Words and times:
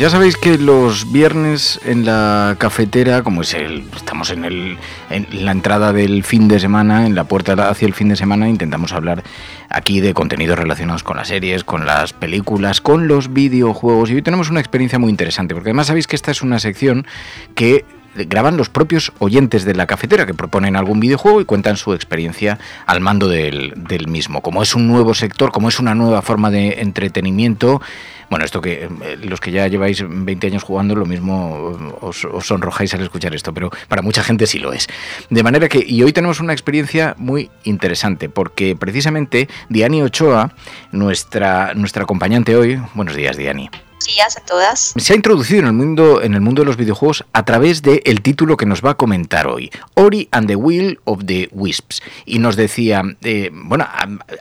Ya 0.00 0.08
sabéis 0.08 0.38
que 0.38 0.56
los 0.56 1.12
viernes 1.12 1.78
en 1.84 2.06
la 2.06 2.56
cafetera, 2.58 3.22
como 3.22 3.42
es 3.42 3.52
el, 3.52 3.84
estamos 3.94 4.30
en, 4.30 4.46
el, 4.46 4.78
en 5.10 5.44
la 5.44 5.50
entrada 5.50 5.92
del 5.92 6.24
fin 6.24 6.48
de 6.48 6.58
semana, 6.58 7.04
en 7.04 7.14
la 7.14 7.24
puerta 7.24 7.52
hacia 7.68 7.84
el 7.84 7.92
fin 7.92 8.08
de 8.08 8.16
semana, 8.16 8.48
intentamos 8.48 8.94
hablar 8.94 9.22
aquí 9.68 10.00
de 10.00 10.14
contenidos 10.14 10.58
relacionados 10.58 11.02
con 11.02 11.18
las 11.18 11.28
series, 11.28 11.64
con 11.64 11.84
las 11.84 12.14
películas, 12.14 12.80
con 12.80 13.08
los 13.08 13.34
videojuegos. 13.34 14.08
Y 14.08 14.14
hoy 14.14 14.22
tenemos 14.22 14.48
una 14.48 14.60
experiencia 14.60 14.98
muy 14.98 15.10
interesante, 15.10 15.52
porque 15.52 15.68
además 15.68 15.88
sabéis 15.88 16.06
que 16.06 16.16
esta 16.16 16.30
es 16.30 16.40
una 16.40 16.60
sección 16.60 17.06
que 17.54 17.84
graban 18.14 18.56
los 18.56 18.68
propios 18.68 19.12
oyentes 19.18 19.64
de 19.64 19.74
la 19.74 19.86
cafetera 19.86 20.26
que 20.26 20.34
proponen 20.34 20.76
algún 20.76 21.00
videojuego 21.00 21.40
y 21.40 21.44
cuentan 21.44 21.76
su 21.76 21.92
experiencia 21.92 22.58
al 22.86 23.00
mando 23.00 23.28
del, 23.28 23.74
mismo. 24.08 24.42
Como 24.42 24.62
es 24.62 24.74
un 24.74 24.88
nuevo 24.88 25.14
sector, 25.14 25.52
como 25.52 25.68
es 25.68 25.78
una 25.78 25.94
nueva 25.94 26.22
forma 26.22 26.50
de 26.50 26.80
entretenimiento, 26.80 27.80
bueno, 28.28 28.44
esto 28.44 28.60
que 28.60 28.84
eh, 28.84 29.18
los 29.22 29.40
que 29.40 29.50
ya 29.50 29.66
lleváis 29.66 30.04
20 30.06 30.46
años 30.46 30.62
jugando, 30.62 30.94
lo 30.94 31.04
mismo 31.04 31.76
eh, 31.78 31.94
os, 32.00 32.24
os, 32.24 32.46
sonrojáis 32.46 32.94
al 32.94 33.02
escuchar 33.02 33.34
esto, 33.34 33.52
pero 33.52 33.70
para 33.88 34.02
mucha 34.02 34.22
gente 34.22 34.46
sí 34.46 34.58
lo 34.58 34.72
es. 34.72 34.88
De 35.28 35.42
manera 35.42 35.68
que, 35.68 35.84
y 35.84 36.02
hoy 36.02 36.12
tenemos 36.12 36.40
una 36.40 36.52
experiencia 36.52 37.14
muy 37.18 37.50
interesante, 37.64 38.28
porque 38.28 38.76
precisamente 38.76 39.48
Diani 39.68 40.02
Ochoa, 40.02 40.52
nuestra, 40.92 41.74
nuestra 41.74 42.04
acompañante 42.04 42.56
hoy, 42.56 42.80
buenos 42.94 43.16
días 43.16 43.36
Diani 43.36 43.68
días 44.06 44.36
a 44.36 44.40
todas. 44.40 44.94
Se 44.96 45.12
ha 45.12 45.16
introducido 45.16 45.60
en 45.60 45.66
el 45.66 45.72
mundo, 45.72 46.22
en 46.22 46.34
el 46.34 46.40
mundo 46.40 46.62
de 46.62 46.66
los 46.66 46.76
videojuegos 46.76 47.24
a 47.32 47.44
través 47.44 47.82
del 47.82 48.00
el 48.04 48.22
título 48.22 48.56
que 48.56 48.66
nos 48.66 48.84
va 48.84 48.90
a 48.92 48.94
comentar 48.94 49.46
hoy, 49.46 49.70
Ori 49.94 50.28
and 50.32 50.46
the 50.46 50.56
Will 50.56 50.98
of 51.04 51.24
the 51.24 51.48
Wisps. 51.52 52.02
Y 52.24 52.38
nos 52.38 52.56
decía, 52.56 53.02
eh, 53.22 53.50
bueno, 53.52 53.86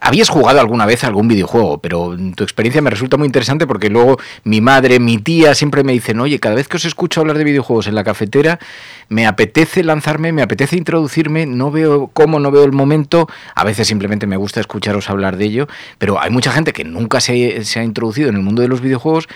habías 0.02 0.30
jugado 0.30 0.60
alguna 0.60 0.86
vez 0.86 1.04
algún 1.04 1.28
videojuego, 1.28 1.80
pero 1.80 2.16
tu 2.36 2.44
experiencia 2.44 2.82
me 2.82 2.90
resulta 2.90 3.18
muy 3.18 3.26
interesante 3.26 3.68
porque 3.68 3.90
luego 3.90 4.18
mi 4.44 4.62
madre, 4.62 5.00
mi 5.00 5.18
tía 5.18 5.56
siempre 5.56 5.84
me 5.84 5.94
dicen, 5.94 6.20
oye, 6.20 6.40
cada 6.40 6.56
vez 6.56 6.68
que 6.68 6.78
os 6.78 6.86
escucho 6.86 7.22
hablar 7.22 7.38
de 7.38 7.44
videojuegos 7.44 7.88
en 7.88 7.96
la 7.96 8.04
cafetera, 8.04 8.60
me 9.10 9.26
apetece 9.26 9.84
lanzarme, 9.84 10.32
me 10.32 10.42
apetece 10.42 10.78
introducirme, 10.78 11.46
no 11.46 11.72
veo 11.72 12.10
cómo, 12.14 12.40
no 12.40 12.52
veo 12.52 12.64
el 12.64 12.72
momento, 12.72 13.28
a 13.56 13.64
veces 13.64 13.88
simplemente 13.88 14.28
me 14.28 14.38
gusta 14.38 14.60
escucharos 14.60 15.10
hablar 15.10 15.38
de 15.38 15.46
ello, 15.46 15.68
pero 15.98 16.22
hay 16.22 16.30
mucha 16.30 16.52
gente 16.52 16.74
que 16.74 16.84
nunca 16.84 17.20
se 17.20 17.64
ha 17.76 17.84
introducido 17.84 18.30
en 18.30 18.36
el 18.36 18.42
mundo 18.42 18.62
de 18.62 18.68
los 18.68 18.82
videojuegos 18.82 19.28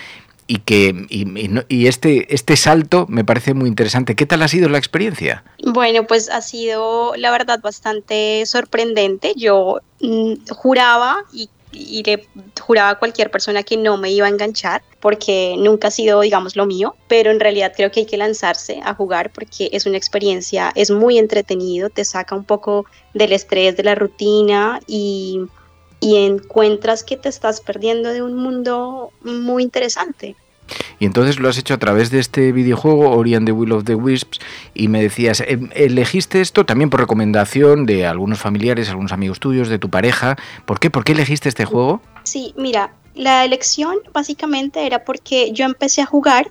y 0.46 0.58
que 0.58 1.06
y, 1.08 1.86
este 1.86 2.34
este 2.34 2.56
salto 2.56 3.06
me 3.08 3.24
parece 3.24 3.54
muy 3.54 3.68
interesante. 3.68 4.14
¿Qué 4.14 4.26
tal 4.26 4.42
ha 4.42 4.48
sido 4.48 4.68
la 4.68 4.78
experiencia? 4.78 5.44
Bueno, 5.64 6.06
pues 6.06 6.28
ha 6.28 6.42
sido 6.42 7.14
la 7.16 7.30
verdad 7.30 7.60
bastante 7.62 8.44
sorprendente. 8.46 9.34
Yo 9.36 9.80
mm, 10.00 10.34
juraba 10.50 11.24
y, 11.32 11.48
juraba 12.60 12.90
a 12.90 12.98
cualquier 13.00 13.32
persona 13.32 13.64
que 13.64 13.76
no 13.76 13.96
me 13.96 14.10
iba 14.12 14.26
a 14.26 14.30
enganchar 14.30 14.82
porque 15.00 15.56
nunca 15.58 15.88
ha 15.88 15.90
sido, 15.90 16.20
digamos, 16.20 16.54
lo 16.54 16.66
mío, 16.66 16.94
pero 17.08 17.32
en 17.32 17.40
realidad 17.40 17.72
creo 17.74 17.90
que 17.90 18.00
hay 18.00 18.06
que 18.06 18.16
lanzarse 18.16 18.80
a 18.84 18.94
jugar 18.94 19.32
porque 19.32 19.70
es 19.72 19.84
una 19.84 19.96
experiencia, 19.96 20.70
es 20.76 20.92
muy 20.92 21.18
entretenido, 21.18 21.90
te 21.90 22.04
saca 22.04 22.36
un 22.36 22.44
poco 22.44 22.86
del 23.12 23.32
estrés, 23.32 23.76
de 23.76 23.82
la 23.82 23.96
rutina 23.96 24.78
y 24.86 25.40
y 26.00 26.16
encuentras 26.16 27.04
que 27.04 27.16
te 27.16 27.28
estás 27.28 27.60
perdiendo 27.60 28.10
de 28.10 28.22
un 28.22 28.36
mundo 28.36 29.10
muy 29.22 29.62
interesante. 29.62 30.36
Y 30.98 31.06
entonces 31.06 31.38
lo 31.38 31.48
has 31.48 31.58
hecho 31.58 31.74
a 31.74 31.78
través 31.78 32.10
de 32.10 32.18
este 32.18 32.52
videojuego, 32.52 33.10
Ori 33.10 33.34
and 33.34 33.46
the 33.46 33.52
Will 33.52 33.72
of 33.72 33.84
the 33.84 33.94
Wisps, 33.94 34.38
y 34.74 34.88
me 34.88 35.02
decías, 35.02 35.42
em, 35.46 35.68
¿elegiste 35.74 36.40
esto 36.40 36.64
también 36.64 36.90
por 36.90 37.00
recomendación 37.00 37.86
de 37.86 38.06
algunos 38.06 38.38
familiares, 38.38 38.88
algunos 38.88 39.12
amigos 39.12 39.40
tuyos, 39.40 39.68
de 39.68 39.78
tu 39.78 39.90
pareja? 39.90 40.36
¿Por 40.64 40.80
qué? 40.80 40.90
¿Por 40.90 41.04
qué 41.04 41.12
elegiste 41.12 41.48
este 41.48 41.64
juego? 41.64 42.00
Sí, 42.22 42.54
mira, 42.56 42.94
la 43.14 43.44
elección 43.44 43.96
básicamente 44.12 44.86
era 44.86 45.04
porque 45.04 45.52
yo 45.52 45.66
empecé 45.66 46.02
a 46.02 46.06
jugar 46.06 46.48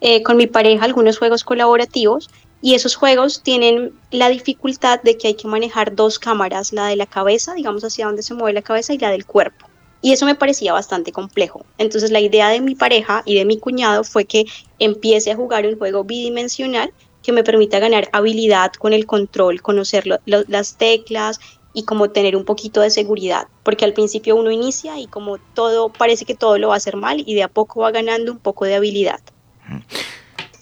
eh, 0.00 0.22
con 0.22 0.36
mi 0.36 0.48
pareja 0.48 0.84
algunos 0.84 1.18
juegos 1.18 1.44
colaborativos 1.44 2.28
y 2.62 2.74
esos 2.74 2.94
juegos 2.94 3.42
tienen 3.42 3.92
la 4.12 4.28
dificultad 4.28 5.02
de 5.02 5.18
que 5.18 5.26
hay 5.26 5.34
que 5.34 5.48
manejar 5.48 5.96
dos 5.96 6.20
cámaras, 6.20 6.72
la 6.72 6.86
de 6.86 6.94
la 6.94 7.06
cabeza, 7.06 7.54
digamos 7.54 7.82
hacia 7.82 8.06
donde 8.06 8.22
se 8.22 8.34
mueve 8.34 8.54
la 8.54 8.62
cabeza, 8.62 8.94
y 8.94 8.98
la 8.98 9.10
del 9.10 9.26
cuerpo. 9.26 9.66
Y 10.00 10.12
eso 10.12 10.26
me 10.26 10.36
parecía 10.36 10.72
bastante 10.72 11.10
complejo. 11.10 11.66
Entonces 11.76 12.12
la 12.12 12.20
idea 12.20 12.48
de 12.48 12.60
mi 12.60 12.76
pareja 12.76 13.22
y 13.26 13.34
de 13.34 13.44
mi 13.44 13.58
cuñado 13.58 14.04
fue 14.04 14.24
que 14.24 14.46
empiece 14.78 15.32
a 15.32 15.36
jugar 15.36 15.66
un 15.66 15.76
juego 15.76 16.04
bidimensional 16.04 16.92
que 17.22 17.32
me 17.32 17.44
permita 17.44 17.80
ganar 17.80 18.08
habilidad 18.12 18.72
con 18.72 18.92
el 18.92 19.06
control, 19.06 19.60
conocer 19.60 20.06
lo, 20.06 20.18
lo, 20.26 20.44
las 20.46 20.76
teclas 20.76 21.40
y 21.72 21.84
como 21.84 22.10
tener 22.10 22.36
un 22.36 22.44
poquito 22.44 22.80
de 22.80 22.90
seguridad, 22.90 23.48
porque 23.64 23.84
al 23.84 23.92
principio 23.92 24.36
uno 24.36 24.50
inicia 24.50 24.98
y 25.00 25.06
como 25.06 25.38
todo 25.38 25.88
parece 25.88 26.24
que 26.24 26.34
todo 26.34 26.58
lo 26.58 26.68
va 26.68 26.74
a 26.74 26.76
hacer 26.76 26.96
mal 26.96 27.22
y 27.24 27.34
de 27.34 27.42
a 27.42 27.48
poco 27.48 27.80
va 27.80 27.90
ganando 27.90 28.30
un 28.30 28.38
poco 28.38 28.66
de 28.66 28.74
habilidad. 28.74 29.20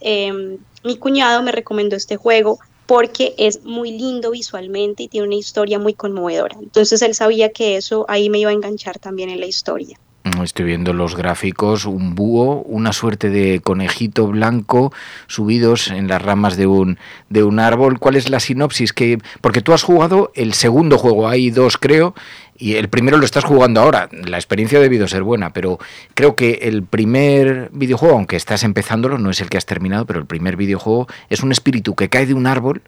Eh, 0.00 0.58
mi 0.84 0.96
cuñado 0.96 1.42
me 1.42 1.52
recomendó 1.52 1.96
este 1.96 2.16
juego 2.16 2.58
porque 2.86 3.34
es 3.38 3.62
muy 3.62 3.92
lindo 3.92 4.32
visualmente 4.32 5.04
y 5.04 5.08
tiene 5.08 5.26
una 5.26 5.36
historia 5.36 5.78
muy 5.78 5.94
conmovedora. 5.94 6.56
Entonces 6.60 7.00
él 7.02 7.14
sabía 7.14 7.50
que 7.52 7.76
eso 7.76 8.04
ahí 8.08 8.28
me 8.30 8.38
iba 8.38 8.50
a 8.50 8.54
enganchar 8.54 8.98
también 8.98 9.30
en 9.30 9.38
la 9.38 9.46
historia. 9.46 9.98
Estoy 10.22 10.66
viendo 10.66 10.92
los 10.92 11.16
gráficos, 11.16 11.86
un 11.86 12.14
búho, 12.14 12.62
una 12.62 12.92
suerte 12.92 13.30
de 13.30 13.60
conejito 13.60 14.26
blanco 14.26 14.92
subidos 15.26 15.88
en 15.88 16.08
las 16.08 16.20
ramas 16.20 16.58
de 16.58 16.66
un, 16.66 16.98
de 17.30 17.42
un 17.42 17.58
árbol. 17.58 17.98
¿Cuál 17.98 18.16
es 18.16 18.28
la 18.28 18.38
sinopsis? 18.38 18.92
Que, 18.92 19.18
porque 19.40 19.62
tú 19.62 19.72
has 19.72 19.82
jugado 19.82 20.30
el 20.34 20.52
segundo 20.52 20.98
juego, 20.98 21.26
hay 21.26 21.50
dos 21.50 21.78
creo, 21.78 22.14
y 22.58 22.74
el 22.74 22.90
primero 22.90 23.16
lo 23.16 23.24
estás 23.24 23.44
jugando 23.44 23.80
ahora. 23.80 24.10
La 24.12 24.36
experiencia 24.36 24.78
ha 24.78 24.82
debido 24.82 25.08
ser 25.08 25.22
buena, 25.22 25.54
pero 25.54 25.78
creo 26.12 26.36
que 26.36 26.60
el 26.62 26.82
primer 26.82 27.70
videojuego, 27.72 28.16
aunque 28.16 28.36
estás 28.36 28.62
empezándolo, 28.62 29.16
no 29.16 29.30
es 29.30 29.40
el 29.40 29.48
que 29.48 29.56
has 29.56 29.64
terminado, 29.64 30.04
pero 30.04 30.18
el 30.18 30.26
primer 30.26 30.56
videojuego 30.56 31.06
es 31.30 31.42
un 31.42 31.50
espíritu 31.50 31.94
que 31.94 32.10
cae 32.10 32.26
de 32.26 32.34
un 32.34 32.46
árbol 32.46 32.82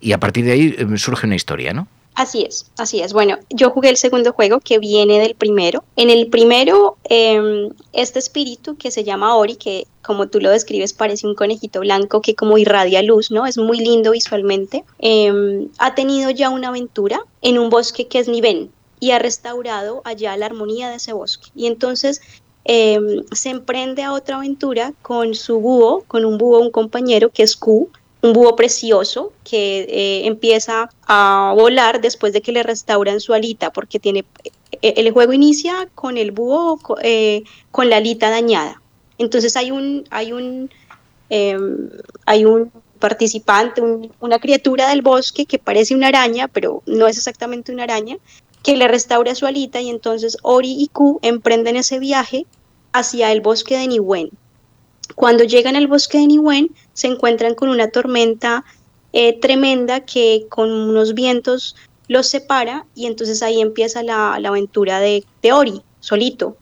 y 0.00 0.12
a 0.12 0.20
partir 0.20 0.44
de 0.44 0.52
ahí 0.52 0.76
eh, 0.78 0.86
surge 0.98 1.26
una 1.26 1.34
historia, 1.34 1.72
¿no? 1.72 1.88
Así 2.16 2.44
es, 2.44 2.64
así 2.78 3.02
es. 3.02 3.12
Bueno, 3.12 3.36
yo 3.50 3.68
jugué 3.68 3.90
el 3.90 3.98
segundo 3.98 4.32
juego 4.32 4.60
que 4.60 4.78
viene 4.78 5.20
del 5.20 5.34
primero. 5.34 5.84
En 5.96 6.08
el 6.08 6.28
primero, 6.28 6.96
eh, 7.10 7.68
este 7.92 8.18
espíritu 8.18 8.76
que 8.78 8.90
se 8.90 9.04
llama 9.04 9.36
Ori, 9.36 9.56
que 9.56 9.86
como 10.02 10.26
tú 10.26 10.40
lo 10.40 10.48
describes 10.50 10.94
parece 10.94 11.26
un 11.26 11.34
conejito 11.34 11.80
blanco 11.80 12.22
que 12.22 12.34
como 12.34 12.56
irradia 12.56 13.02
luz, 13.02 13.30
¿no? 13.30 13.44
Es 13.44 13.58
muy 13.58 13.80
lindo 13.80 14.12
visualmente. 14.12 14.82
Eh, 14.98 15.68
ha 15.76 15.94
tenido 15.94 16.30
ya 16.30 16.48
una 16.48 16.68
aventura 16.68 17.20
en 17.42 17.58
un 17.58 17.68
bosque 17.68 18.08
que 18.08 18.18
es 18.18 18.28
Niven 18.28 18.70
y 18.98 19.10
ha 19.10 19.18
restaurado 19.18 20.00
allá 20.04 20.34
la 20.38 20.46
armonía 20.46 20.88
de 20.88 20.96
ese 20.96 21.12
bosque. 21.12 21.50
Y 21.54 21.66
entonces 21.66 22.22
eh, 22.64 22.98
se 23.32 23.50
emprende 23.50 24.04
a 24.04 24.14
otra 24.14 24.36
aventura 24.36 24.94
con 25.02 25.34
su 25.34 25.60
búho, 25.60 26.04
con 26.08 26.24
un 26.24 26.38
búho, 26.38 26.60
un 26.60 26.70
compañero 26.70 27.28
que 27.28 27.42
es 27.42 27.56
Q, 27.56 27.90
un 28.26 28.32
búho 28.32 28.56
precioso 28.56 29.32
que 29.44 29.86
eh, 29.88 30.26
empieza 30.26 30.90
a 31.06 31.54
volar 31.56 32.00
después 32.00 32.32
de 32.32 32.42
que 32.42 32.52
le 32.52 32.62
restauran 32.62 33.20
su 33.20 33.32
alita 33.32 33.72
porque 33.72 33.98
tiene 33.98 34.24
e, 34.82 34.94
el 34.96 35.10
juego 35.12 35.32
inicia 35.32 35.88
con 35.94 36.18
el 36.18 36.32
búho 36.32 36.78
eh, 37.02 37.44
con 37.70 37.88
la 37.88 37.96
alita 37.98 38.30
dañada. 38.30 38.82
Entonces 39.18 39.56
hay 39.56 39.70
un, 39.70 40.04
hay 40.10 40.32
un, 40.32 40.70
em, 41.30 41.88
hay 42.26 42.44
un 42.44 42.70
participante, 42.98 43.82
una 44.20 44.38
criatura 44.38 44.88
del 44.88 45.02
bosque 45.02 45.46
que 45.46 45.58
parece 45.58 45.94
una 45.94 46.08
araña, 46.08 46.48
pero 46.48 46.82
no 46.86 47.06
es 47.06 47.16
exactamente 47.16 47.72
una 47.72 47.84
araña, 47.84 48.18
que 48.62 48.76
le 48.76 48.88
restaura 48.88 49.34
su 49.34 49.46
alita 49.46 49.80
y 49.80 49.88
entonces 49.88 50.38
Ori 50.42 50.74
y 50.78 50.88
Ku 50.88 51.20
emprenden 51.22 51.76
ese 51.76 51.98
viaje 51.98 52.46
hacia 52.92 53.30
el 53.32 53.40
bosque 53.40 53.78
de 53.78 53.86
Niwen. 53.86 54.30
Cuando 55.14 55.44
llegan 55.44 55.76
al 55.76 55.86
bosque 55.86 56.18
de 56.18 56.26
Niwen 56.26 56.74
se 56.92 57.06
encuentran 57.06 57.54
con 57.54 57.68
una 57.68 57.88
tormenta 57.88 58.64
eh, 59.12 59.38
tremenda 59.40 60.00
que 60.00 60.46
con 60.48 60.70
unos 60.70 61.14
vientos 61.14 61.76
los 62.08 62.28
separa 62.28 62.86
y 62.94 63.06
entonces 63.06 63.42
ahí 63.42 63.60
empieza 63.60 64.02
la, 64.02 64.34
aventura 64.34 65.00
de, 65.00 65.24
Ori, 65.52 65.82
solito, 66.00 66.56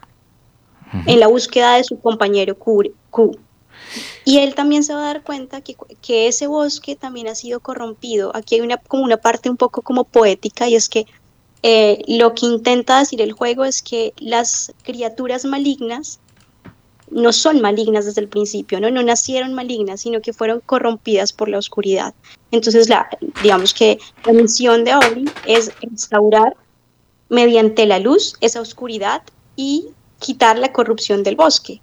en 1.07 1.19
la 1.21 1.27
búsqueda 1.27 1.77
de 1.77 1.85
su 1.85 1.99
compañero 1.99 2.57
Ku. 2.57 2.83
Y 4.25 4.39
él 4.39 4.55
también 4.55 4.85
se 4.85 4.95
va 4.95 5.01
a 5.01 5.07
dar 5.07 5.23
cuenta 5.23 5.61
que, 5.61 5.77
que, 6.01 6.29
ese 6.29 6.47
bosque 6.47 6.97
también 6.97 7.29
ha 7.29 7.35
sido 7.35 7.61
corrompido. 7.61 8.31
Aquí 8.35 8.55
hay 8.55 8.61
una, 8.61 8.77
como 8.79 9.05
una 9.05 9.19
parte 9.19 9.51
un 9.51 9.57
poco 9.57 9.83
como 9.83 10.05
poética 10.05 10.69
y 10.69 10.77
es 10.77 10.89
que 10.89 11.07
eh, 11.67 12.03
lo 12.07 12.35
que 12.35 12.45
intenta 12.45 12.99
decir 12.99 13.23
el 13.23 13.33
juego 13.33 13.65
es 13.65 13.81
que 13.81 14.13
las 14.19 14.73
criaturas 14.83 15.47
malignas 15.47 16.21
no 17.11 17.33
son 17.33 17.61
malignas 17.61 18.07
desde 18.07 18.21
el 18.21 18.29
principio, 18.29 18.81
¿no? 18.81 18.91
no 18.91 19.03
nacieron 19.03 19.55
malignas, 19.55 20.01
sino 20.01 20.21
que 20.21 20.33
fueron 20.33 20.61
corrompidas 20.61 21.33
por 21.33 21.49
la 21.49 21.59
oscuridad. 21.59 22.15
Entonces, 22.51 22.89
la, 22.89 23.09
digamos 23.43 23.75
que 23.75 23.99
la 24.25 24.33
misión 24.33 24.85
de 24.85 24.95
Ori 24.95 25.25
es 25.47 25.73
restaurar 25.81 26.57
mediante 27.29 27.87
la 27.87 27.99
luz 27.99 28.37
esa 28.41 28.61
oscuridad 28.61 29.23
y 29.57 29.89
quitar 30.19 30.59
la 30.59 30.73
corrupción 30.73 31.23
del 31.23 31.37
bosque. 31.37 31.81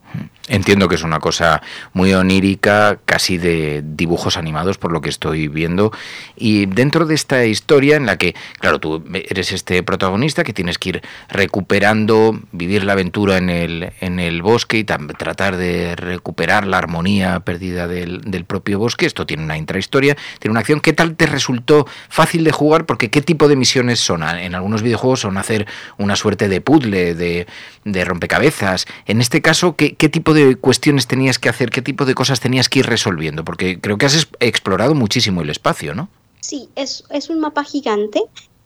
Entiendo 0.48 0.90
que 0.90 0.96
es 0.96 1.04
una 1.04 1.20
cosa 1.20 1.62
muy 1.94 2.14
onírica, 2.14 3.00
casi 3.06 3.38
de 3.38 3.84
dibujos 3.86 4.38
animados 4.38 4.78
por 4.78 4.92
lo 4.92 5.00
que 5.00 5.10
estoy 5.10 5.48
viendo. 5.48 5.92
Y 6.36 6.66
dentro 6.66 7.06
de 7.06 7.14
esta 7.14 7.46
historia 7.46 7.96
en 7.96 8.08
la 8.08 8.18
que, 8.18 8.36
claro, 8.60 8.80
tú 8.80 9.04
eres 9.14 9.52
este 9.52 9.84
protagonista 9.84 10.44
que 10.44 10.54
tienes 10.54 10.80
que 10.80 10.90
ir 10.90 11.02
recuperando, 11.30 12.40
vivir 12.52 12.84
la 12.84 12.94
aventura 12.94 13.38
en 13.38 13.50
el, 13.50 13.94
en 14.02 14.20
el 14.20 14.42
bosque 14.42 14.80
y 14.80 14.84
tratar 14.84 15.58
de 15.58 15.96
recuperar 15.96 16.66
la 16.66 16.80
armonía 16.80 17.42
perdida 17.42 17.88
del, 17.88 18.22
del, 18.22 18.46
propio 18.46 18.80
bosque. 18.80 19.06
Esto 19.06 19.28
tiene 19.28 19.44
una 19.44 19.58
intrahistoria, 19.58 20.18
tiene 20.40 20.52
una 20.52 20.62
acción. 20.62 20.80
¿Qué 20.80 20.94
tal 20.94 21.16
te 21.16 21.28
resultó 21.28 21.88
fácil 22.10 22.44
de 22.44 22.52
jugar? 22.52 22.86
Porque 22.88 23.12
¿qué 23.12 23.22
tipo 23.22 23.48
de 23.48 23.56
misiones 23.56 24.00
son? 24.00 24.24
En 24.24 24.56
algunos 24.56 24.82
videojuegos 24.82 25.22
son 25.22 25.38
hacer 25.38 25.68
una 25.98 26.16
suerte 26.16 26.50
de 26.50 26.62
puzzle, 26.62 27.14
de, 27.14 27.48
de 27.86 28.06
rompecabezas. 28.06 28.86
En 29.06 29.22
este 29.22 29.42
caso, 29.42 29.76
¿qué, 29.76 29.96
qué 29.96 30.10
tipo 30.10 30.31
de 30.34 30.56
cuestiones 30.56 31.08
tenías 31.08 31.40
que 31.40 31.50
hacer, 31.50 31.70
qué 31.70 31.82
tipo 31.82 32.06
de 32.06 32.16
cosas 32.16 32.40
tenías 32.40 32.70
que 32.70 32.80
ir 32.80 32.86
resolviendo? 32.86 33.44
Porque 33.44 33.80
creo 33.80 33.98
que 33.98 34.06
has 34.06 34.28
explorado 34.40 34.96
muchísimo 34.96 35.42
el 35.42 35.50
espacio, 35.50 35.94
¿no? 35.96 36.10
Sí, 36.40 36.70
es, 36.76 37.04
es 37.10 37.30
un 37.30 37.40
mapa 37.40 37.64
gigante. 37.64 38.22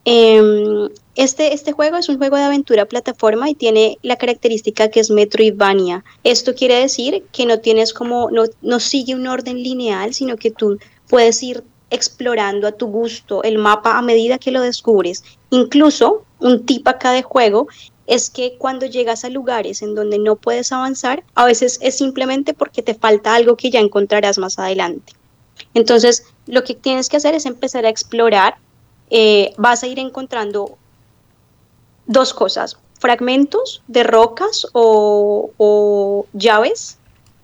Em, 0.06 0.90
este, 1.16 1.54
este 1.54 1.72
juego 1.72 1.98
es 1.98 2.10
un 2.10 2.18
juego 2.18 2.38
de 2.38 2.44
aventura 2.44 2.86
plataforma 2.86 3.50
y 3.50 3.56
tiene 3.56 3.98
la 4.04 4.18
característica 4.18 4.90
que 4.90 5.00
es 5.00 5.10
Metroidvania. 5.10 6.04
Esto 6.24 6.54
quiere 6.54 6.76
decir 6.76 7.24
que 7.32 7.46
no 7.46 7.60
tienes 7.60 7.94
como, 7.94 8.30
no, 8.32 8.44
no 8.62 8.80
sigue 8.80 9.16
un 9.16 9.28
orden 9.28 9.62
lineal, 9.62 10.14
sino 10.14 10.38
que 10.38 10.52
tú 10.52 10.78
puedes 11.10 11.42
ir 11.42 11.64
explorando 11.90 12.68
a 12.68 12.72
tu 12.72 12.88
gusto 12.88 13.44
el 13.44 13.58
mapa 13.58 13.98
a 13.98 14.02
medida 14.02 14.38
que 14.38 14.52
lo 14.52 14.62
descubres. 14.62 15.24
Incluso 15.50 16.24
un 16.40 16.66
tip 16.66 16.88
acá 16.88 17.12
de 17.12 17.24
juego 17.24 17.68
es 18.08 18.30
que 18.30 18.58
cuando 18.58 18.86
llegas 18.86 19.26
a 19.26 19.30
lugares 19.30 19.82
en 19.82 19.96
donde 19.96 20.20
no 20.20 20.36
puedes 20.36 20.72
avanzar, 20.72 21.24
a 21.34 21.46
veces 21.46 21.80
es 21.82 21.98
simplemente 21.98 22.54
porque 22.54 22.82
te 22.82 22.94
falta 22.94 23.36
algo 23.36 23.56
que 23.56 23.72
ya 23.72 23.80
encontrarás 23.80 24.38
más 24.38 24.60
adelante. 24.60 25.14
Entonces, 25.74 26.26
lo 26.46 26.64
que 26.64 26.76
tienes 26.76 27.10
que 27.10 27.18
hacer 27.18 27.36
es 27.36 27.46
empezar 27.46 27.86
a 27.86 27.90
explorar. 27.90 28.56
Eh, 29.10 29.54
vas 29.58 29.84
a 29.84 29.88
ir 29.88 30.00
encontrando 30.00 30.78
dos 32.06 32.34
cosas, 32.34 32.78
fragmentos 33.00 33.82
de 33.88 34.04
rocas 34.04 34.68
o, 34.74 36.26
llaves 36.34 36.98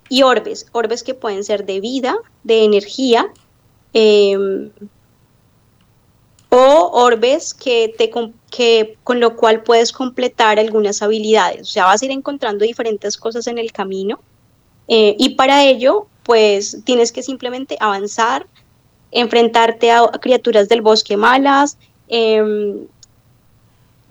y 0.09 0.23
orbes, 0.23 0.67
orbes 0.71 1.03
que 1.03 1.13
pueden 1.13 1.43
ser 1.43 1.65
de 1.65 1.79
vida, 1.79 2.15
de 2.43 2.63
energía, 2.63 3.31
em, 3.93 4.71
o 6.49 6.89
orbes 6.93 7.53
que 7.53 7.93
te 7.97 8.09
que 8.51 8.97
con 9.03 9.19
lo 9.19 9.35
cual 9.35 9.63
puedes 9.63 9.91
completar 9.91 10.59
algunas 10.59 11.01
habilidades. 11.01 11.61
O 11.61 11.71
sea, 11.71 11.85
vas 11.85 12.01
a 12.01 12.05
ir 12.05 12.11
encontrando 12.11 12.65
diferentes 12.65 13.17
cosas 13.17 13.47
en 13.47 13.57
el 13.57 13.71
camino 13.71 14.19
eh, 14.87 15.15
y 15.17 15.35
para 15.35 15.63
ello, 15.63 16.07
pues 16.23 16.83
tienes 16.83 17.11
que 17.11 17.23
simplemente 17.23 17.77
avanzar, 17.79 18.45
enfrentarte 19.11 19.89
a 19.91 20.07
criaturas 20.21 20.67
del 20.67 20.81
bosque 20.81 21.15
malas, 21.17 21.77
em, 22.09 22.87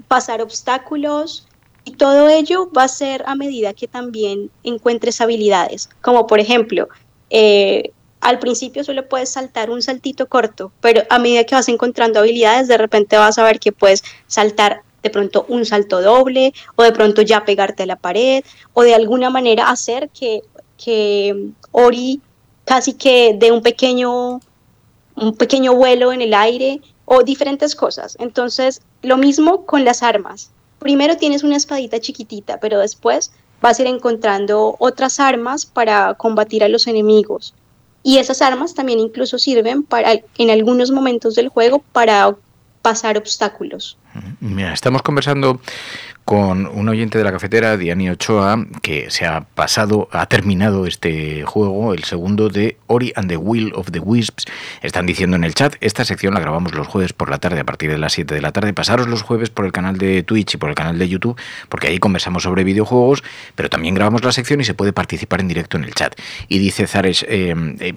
pasar 0.08 0.40
obstáculos 0.40 1.46
y 1.84 1.92
todo 1.92 2.28
ello 2.28 2.70
va 2.72 2.84
a 2.84 2.88
ser 2.88 3.22
a 3.26 3.34
medida 3.34 3.74
que 3.74 3.88
también 3.88 4.50
encuentres 4.62 5.20
habilidades, 5.20 5.90
como 6.00 6.26
por 6.26 6.40
ejemplo, 6.40 6.88
eh, 7.28 7.92
al 8.20 8.38
principio 8.38 8.84
solo 8.84 9.08
puedes 9.08 9.30
saltar 9.30 9.70
un 9.70 9.82
saltito 9.82 10.26
corto, 10.26 10.72
pero 10.80 11.02
a 11.08 11.18
medida 11.18 11.44
que 11.44 11.54
vas 11.54 11.68
encontrando 11.68 12.20
habilidades, 12.20 12.68
de 12.68 12.76
repente 12.76 13.16
vas 13.16 13.38
a 13.38 13.44
ver 13.44 13.58
que 13.60 13.72
puedes 13.72 14.02
saltar 14.26 14.82
de 15.02 15.10
pronto 15.10 15.46
un 15.48 15.64
salto 15.64 16.02
doble 16.02 16.52
o 16.76 16.82
de 16.82 16.92
pronto 16.92 17.22
ya 17.22 17.44
pegarte 17.44 17.84
a 17.84 17.86
la 17.86 17.96
pared 17.96 18.44
o 18.74 18.82
de 18.82 18.94
alguna 18.94 19.30
manera 19.30 19.70
hacer 19.70 20.10
que, 20.10 20.42
que 20.76 21.52
Ori 21.72 22.20
casi 22.64 22.92
que 22.92 23.34
dé 23.38 23.50
un 23.52 23.62
pequeño, 23.62 24.40
un 25.16 25.36
pequeño 25.36 25.74
vuelo 25.74 26.12
en 26.12 26.20
el 26.20 26.34
aire 26.34 26.80
o 27.04 27.22
diferentes 27.22 27.74
cosas. 27.74 28.16
Entonces, 28.20 28.82
lo 29.02 29.16
mismo 29.16 29.66
con 29.66 29.84
las 29.84 30.02
armas. 30.02 30.50
Primero 30.78 31.16
tienes 31.16 31.42
una 31.42 31.56
espadita 31.56 31.98
chiquitita, 31.98 32.60
pero 32.60 32.78
después 32.78 33.32
vas 33.60 33.78
a 33.78 33.82
ir 33.82 33.88
encontrando 33.88 34.76
otras 34.78 35.20
armas 35.20 35.66
para 35.66 36.14
combatir 36.14 36.62
a 36.62 36.68
los 36.68 36.86
enemigos. 36.86 37.54
Y 38.02 38.18
esas 38.18 38.40
armas 38.42 38.74
también 38.74 38.98
incluso 38.98 39.38
sirven 39.38 39.82
para, 39.82 40.12
en 40.38 40.50
algunos 40.50 40.90
momentos 40.90 41.34
del 41.34 41.48
juego 41.48 41.84
para 41.92 42.34
pasar 42.82 43.18
obstáculos. 43.18 43.98
Mira, 44.40 44.72
estamos 44.72 45.02
conversando 45.02 45.60
con 46.30 46.66
un 46.66 46.88
oyente 46.88 47.18
de 47.18 47.24
la 47.24 47.32
cafetera, 47.32 47.76
Diani 47.76 48.08
Ochoa, 48.08 48.64
que 48.82 49.10
se 49.10 49.26
ha 49.26 49.40
pasado, 49.40 50.08
ha 50.12 50.26
terminado 50.26 50.86
este 50.86 51.42
juego, 51.42 51.92
el 51.92 52.04
segundo 52.04 52.48
de 52.48 52.76
Ori 52.86 53.12
and 53.16 53.28
the 53.28 53.36
Will 53.36 53.72
of 53.74 53.90
the 53.90 53.98
Wisps. 53.98 54.44
Están 54.80 55.06
diciendo 55.06 55.34
en 55.34 55.42
el 55.42 55.54
chat, 55.54 55.74
esta 55.80 56.04
sección 56.04 56.32
la 56.34 56.38
grabamos 56.38 56.72
los 56.72 56.86
jueves 56.86 57.12
por 57.12 57.30
la 57.30 57.38
tarde 57.38 57.58
a 57.58 57.64
partir 57.64 57.90
de 57.90 57.98
las 57.98 58.12
7 58.12 58.32
de 58.32 58.40
la 58.40 58.52
tarde. 58.52 58.72
Pasaros 58.72 59.08
los 59.08 59.22
jueves 59.22 59.50
por 59.50 59.64
el 59.64 59.72
canal 59.72 59.98
de 59.98 60.22
Twitch 60.22 60.54
y 60.54 60.56
por 60.56 60.68
el 60.68 60.76
canal 60.76 61.00
de 61.00 61.08
YouTube, 61.08 61.36
porque 61.68 61.88
ahí 61.88 61.98
conversamos 61.98 62.44
sobre 62.44 62.62
videojuegos, 62.62 63.24
pero 63.56 63.68
también 63.68 63.96
grabamos 63.96 64.22
la 64.22 64.30
sección 64.30 64.60
y 64.60 64.64
se 64.64 64.74
puede 64.74 64.92
participar 64.92 65.40
en 65.40 65.48
directo 65.48 65.78
en 65.78 65.82
el 65.82 65.94
chat. 65.94 66.14
Y 66.46 66.60
dice 66.60 66.86
Zares, 66.86 67.26
eh, 67.28 67.56
eh, 67.80 67.94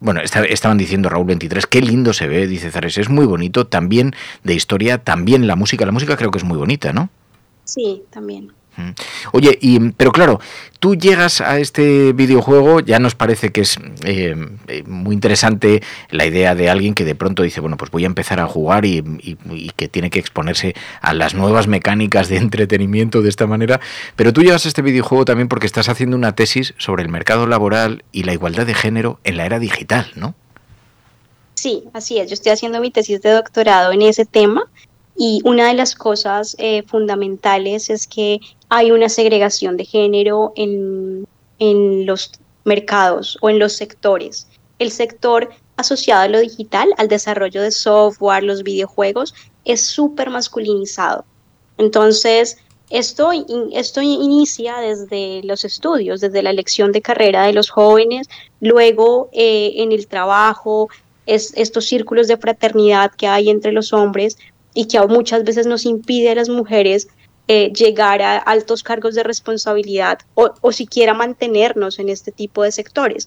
bueno, 0.00 0.20
estaban 0.20 0.78
diciendo 0.78 1.08
Raúl 1.08 1.26
23, 1.26 1.64
qué 1.68 1.80
lindo 1.80 2.12
se 2.12 2.26
ve, 2.26 2.48
dice 2.48 2.72
Zares, 2.72 2.98
es 2.98 3.08
muy 3.08 3.24
bonito, 3.24 3.68
también 3.68 4.16
de 4.42 4.54
historia, 4.54 4.98
también 4.98 5.46
la 5.46 5.54
música, 5.54 5.86
la 5.86 5.92
música 5.92 6.16
creo 6.16 6.32
que 6.32 6.38
es 6.38 6.44
muy 6.44 6.58
bonita, 6.58 6.92
¿no? 6.92 7.08
Sí, 7.66 8.02
también. 8.10 8.52
Oye, 9.32 9.58
y, 9.60 9.90
pero 9.92 10.12
claro, 10.12 10.38
tú 10.80 10.96
llegas 10.96 11.40
a 11.40 11.58
este 11.58 12.12
videojuego, 12.12 12.80
ya 12.80 12.98
nos 12.98 13.14
parece 13.14 13.50
que 13.50 13.62
es 13.62 13.78
eh, 14.04 14.36
eh, 14.68 14.82
muy 14.86 15.14
interesante 15.14 15.82
la 16.10 16.26
idea 16.26 16.54
de 16.54 16.68
alguien 16.68 16.94
que 16.94 17.04
de 17.04 17.14
pronto 17.14 17.42
dice, 17.42 17.60
bueno, 17.60 17.76
pues 17.76 17.90
voy 17.90 18.04
a 18.04 18.06
empezar 18.06 18.38
a 18.38 18.46
jugar 18.46 18.84
y, 18.84 19.02
que 19.76 19.88
tiene 19.88 20.10
que 20.10 20.18
exponerse 20.18 20.74
a 21.00 21.14
las 21.14 21.34
nuevas 21.34 21.68
mecánicas 21.68 22.28
de 22.28 22.36
entretenimiento 22.36 23.22
de 23.22 23.30
esta 23.30 23.46
manera, 23.46 23.80
pero 24.14 24.32
tú 24.32 24.42
llegas 24.42 24.66
a 24.66 24.68
este 24.68 24.82
videojuego 24.82 25.24
también 25.24 25.48
porque 25.48 25.66
estás 25.66 25.88
haciendo 25.88 26.16
una 26.16 26.34
tesis 26.34 26.74
sobre 26.76 27.02
el 27.02 27.08
mercado 27.08 27.46
laboral 27.46 28.04
y 28.12 28.24
la 28.24 28.34
igualdad 28.34 28.66
de 28.66 28.74
género 28.74 29.20
en 29.24 29.38
la 29.38 29.46
era 29.46 29.58
digital, 29.58 30.10
¿no? 30.16 30.34
Sí, 31.54 31.84
así 31.94 32.18
es. 32.18 32.28
Yo 32.28 32.34
estoy 32.34 32.52
haciendo 32.52 32.80
mi 32.80 32.90
tesis 32.90 33.22
de 33.22 33.30
doctorado 33.30 33.90
en 33.90 34.02
ese 34.02 34.26
tema 34.26 34.68
y 35.16 35.40
una 35.44 35.68
de 35.68 35.74
las 35.74 35.94
cosas 35.94 36.56
eh, 36.58 36.82
fundamentales 36.82 37.90
es 37.90 38.06
que 38.06 38.40
hay 38.68 38.90
una 38.90 39.08
segregación 39.08 39.76
de 39.76 39.84
género 39.84 40.52
en, 40.56 41.26
en 41.58 42.06
los 42.06 42.32
mercados 42.64 43.38
o 43.40 43.48
en 43.48 43.58
los 43.58 43.72
sectores. 43.72 44.46
El 44.78 44.90
sector 44.90 45.50
asociado 45.76 46.22
a 46.22 46.28
lo 46.28 46.40
digital, 46.40 46.92
al 46.98 47.08
desarrollo 47.08 47.62
de 47.62 47.70
software, 47.70 48.42
los 48.42 48.62
videojuegos, 48.62 49.34
es 49.64 49.82
súper 49.82 50.30
masculinizado. 50.30 51.24
Entonces, 51.78 52.58
esto, 52.90 53.30
esto 53.72 54.00
inicia 54.00 54.76
desde 54.78 55.42
los 55.44 55.64
estudios, 55.64 56.20
desde 56.20 56.42
la 56.42 56.50
elección 56.50 56.92
de 56.92 57.02
carrera 57.02 57.44
de 57.44 57.52
los 57.52 57.68
jóvenes, 57.68 58.28
luego 58.60 59.28
eh, 59.32 59.72
en 59.76 59.92
el 59.92 60.06
trabajo, 60.06 60.88
es, 61.26 61.52
estos 61.56 61.86
círculos 61.86 62.28
de 62.28 62.36
fraternidad 62.36 63.10
que 63.10 63.26
hay 63.26 63.50
entre 63.50 63.72
los 63.72 63.92
hombres, 63.92 64.38
y 64.76 64.86
que 64.86 65.00
muchas 65.06 65.42
veces 65.42 65.66
nos 65.66 65.86
impide 65.86 66.30
a 66.30 66.34
las 66.34 66.50
mujeres 66.50 67.08
eh, 67.48 67.72
llegar 67.72 68.20
a 68.20 68.36
altos 68.36 68.82
cargos 68.82 69.14
de 69.14 69.22
responsabilidad 69.22 70.18
o, 70.34 70.52
o, 70.60 70.70
siquiera 70.70 71.14
mantenernos 71.14 71.98
en 71.98 72.10
este 72.10 72.30
tipo 72.30 72.62
de 72.62 72.72
sectores. 72.72 73.26